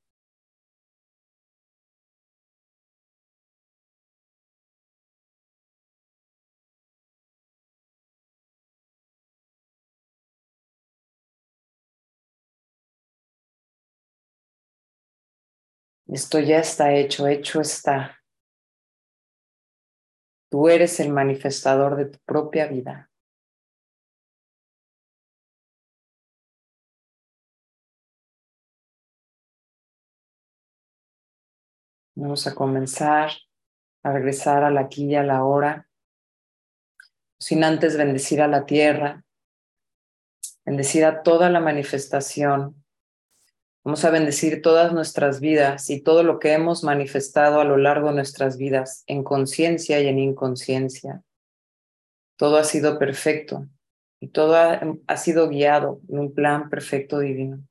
Esto 16.06 16.38
ya 16.38 16.58
está 16.60 16.94
hecho, 16.94 17.26
hecho 17.26 17.60
está. 17.60 18.23
Tú 20.54 20.68
eres 20.68 21.00
el 21.00 21.10
manifestador 21.10 21.96
de 21.96 22.04
tu 22.04 22.18
propia 22.20 22.68
vida. 22.68 23.10
Vamos 32.14 32.46
a 32.46 32.54
comenzar 32.54 33.32
a 34.04 34.12
regresar 34.12 34.62
a 34.62 34.70
la 34.70 34.82
aquí 34.82 35.06
y 35.06 35.16
a 35.16 35.24
la 35.24 35.42
hora, 35.42 35.88
sin 37.40 37.64
antes 37.64 37.96
bendecir 37.96 38.40
a 38.40 38.46
la 38.46 38.64
tierra, 38.64 39.24
bendecir 40.64 41.04
a 41.04 41.24
toda 41.24 41.50
la 41.50 41.58
manifestación. 41.58 42.83
Vamos 43.84 44.02
a 44.06 44.10
bendecir 44.10 44.62
todas 44.62 44.94
nuestras 44.94 45.40
vidas 45.40 45.90
y 45.90 46.00
todo 46.00 46.22
lo 46.22 46.38
que 46.38 46.54
hemos 46.54 46.84
manifestado 46.84 47.60
a 47.60 47.64
lo 47.64 47.76
largo 47.76 48.08
de 48.08 48.14
nuestras 48.14 48.56
vidas, 48.56 49.04
en 49.06 49.22
conciencia 49.22 50.00
y 50.00 50.06
en 50.06 50.18
inconsciencia. 50.18 51.22
Todo 52.38 52.56
ha 52.56 52.64
sido 52.64 52.98
perfecto 52.98 53.68
y 54.20 54.28
todo 54.28 54.56
ha, 54.56 55.16
sido 55.18 55.50
guiado 55.50 56.00
en 56.08 56.18
un 56.18 56.32
plan 56.32 56.70
perfecto 56.70 57.18
divino. 57.18 57.62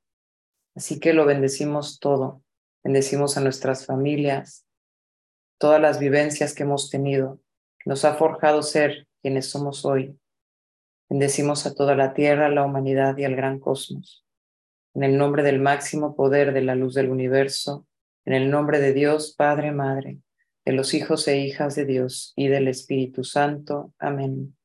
Así 0.75 0.99
que 0.99 1.13
lo 1.13 1.25
bendecimos 1.25 1.99
todo. 1.99 2.43
Bendecimos 2.83 3.35
a 3.37 3.41
nuestras 3.41 3.87
familias, 3.87 4.67
todas 5.57 5.81
las 5.81 5.97
vivencias 5.97 6.53
que 6.53 6.63
hemos 6.63 6.89
tenido, 6.89 7.39
nos 7.85 8.05
ha 8.05 8.13
forjado 8.13 8.61
ser 8.61 9.07
quienes 9.21 9.49
somos 9.49 9.83
hoy. 9.83 10.15
Bendecimos 11.09 11.65
a 11.65 11.73
toda 11.73 11.95
la 11.95 12.13
tierra, 12.13 12.49
la 12.49 12.63
humanidad 12.63 13.17
y 13.17 13.23
al 13.23 13.35
gran 13.35 13.59
cosmos. 13.59 14.22
En 14.95 15.03
el 15.03 15.17
nombre 15.17 15.43
del 15.43 15.59
máximo 15.59 16.15
poder 16.15 16.53
de 16.53 16.61
la 16.61 16.75
luz 16.75 16.93
del 16.93 17.09
universo, 17.09 17.87
en 18.25 18.33
el 18.33 18.49
nombre 18.49 18.79
de 18.79 18.93
Dios, 18.93 19.33
Padre, 19.35 19.71
Madre, 19.71 20.19
de 20.65 20.73
los 20.73 20.93
hijos 20.93 21.27
e 21.27 21.39
hijas 21.39 21.75
de 21.75 21.85
Dios 21.85 22.33
y 22.35 22.47
del 22.47 22.67
Espíritu 22.67 23.23
Santo. 23.23 23.93
Amén. 23.99 24.55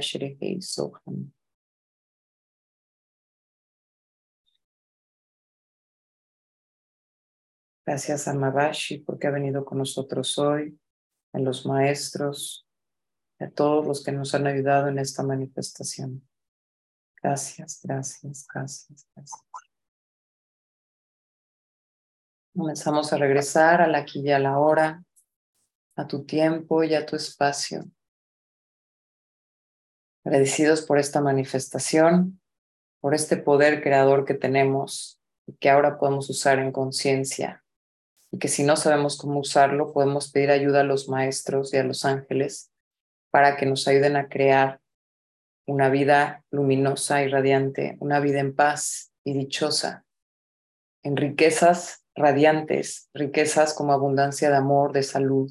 Sherehei, 0.00 0.60
Soham. 0.60 1.32
Gracias 7.84 8.28
a 8.28 8.34
Mabashi 8.34 8.98
porque 8.98 9.26
ha 9.26 9.30
venido 9.30 9.64
con 9.64 9.78
nosotros 9.78 10.38
hoy, 10.38 10.78
a 11.32 11.38
los 11.38 11.66
maestros, 11.66 12.66
a 13.38 13.50
todos 13.50 13.86
los 13.86 14.02
que 14.04 14.12
nos 14.12 14.34
han 14.34 14.46
ayudado 14.46 14.88
en 14.88 14.98
esta 14.98 15.22
manifestación. 15.22 16.26
Gracias, 17.22 17.80
gracias, 17.84 18.46
gracias, 18.52 19.06
gracias. 19.14 19.40
Comenzamos 22.54 23.12
a 23.12 23.16
regresar 23.16 23.80
a 23.80 23.86
la 23.86 23.98
aquí 23.98 24.20
y 24.20 24.32
a 24.32 24.40
la 24.40 24.58
hora, 24.58 25.04
a 25.96 26.06
tu 26.06 26.24
tiempo 26.24 26.82
y 26.82 26.94
a 26.94 27.06
tu 27.06 27.14
espacio. 27.14 27.84
Agradecidos 30.24 30.82
por 30.82 30.98
esta 30.98 31.20
manifestación, 31.20 32.40
por 33.00 33.14
este 33.14 33.36
poder 33.36 33.82
creador 33.82 34.24
que 34.24 34.34
tenemos 34.34 35.20
y 35.46 35.54
que 35.54 35.70
ahora 35.70 35.98
podemos 35.98 36.28
usar 36.28 36.58
en 36.58 36.72
conciencia 36.72 37.64
y 38.32 38.38
que 38.38 38.48
si 38.48 38.64
no 38.64 38.76
sabemos 38.76 39.16
cómo 39.16 39.38
usarlo, 39.40 39.92
podemos 39.92 40.30
pedir 40.30 40.50
ayuda 40.50 40.80
a 40.80 40.84
los 40.84 41.08
maestros 41.08 41.72
y 41.72 41.76
a 41.76 41.84
los 41.84 42.04
ángeles 42.04 42.72
para 43.30 43.56
que 43.56 43.66
nos 43.66 43.86
ayuden 43.86 44.16
a 44.16 44.28
crear 44.28 44.81
una 45.66 45.88
vida 45.88 46.44
luminosa 46.50 47.22
y 47.22 47.28
radiante, 47.28 47.96
una 48.00 48.20
vida 48.20 48.40
en 48.40 48.54
paz 48.54 49.12
y 49.24 49.34
dichosa, 49.34 50.04
en 51.02 51.16
riquezas 51.16 52.04
radiantes, 52.14 53.08
riquezas 53.14 53.74
como 53.74 53.92
abundancia 53.92 54.50
de 54.50 54.56
amor, 54.56 54.92
de 54.92 55.02
salud, 55.02 55.50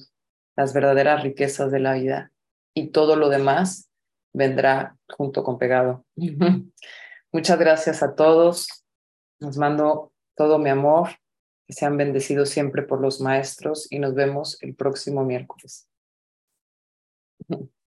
las 0.56 0.74
verdaderas 0.74 1.24
riquezas 1.24 1.72
de 1.72 1.80
la 1.80 1.94
vida. 1.94 2.32
Y 2.74 2.90
todo 2.90 3.16
lo 3.16 3.30
demás 3.30 3.90
vendrá 4.34 4.98
junto 5.10 5.44
con 5.44 5.58
pegado. 5.58 6.06
Muchas 7.32 7.60
gracias 7.60 8.04
a 8.04 8.16
todos. 8.16 8.86
Nos 9.40 9.58
mando 9.58 10.14
todo 10.36 10.60
mi 10.60 10.70
amor 10.70 11.10
sean 11.72 11.98
bendecidos 11.98 12.50
siempre 12.50 12.84
por 12.84 13.02
los 13.02 13.22
maestros 13.22 13.88
y 13.92 14.00
nos 14.00 14.14
vemos 14.14 14.62
el 14.62 14.76
próximo 14.76 15.24
miércoles. 15.24 15.88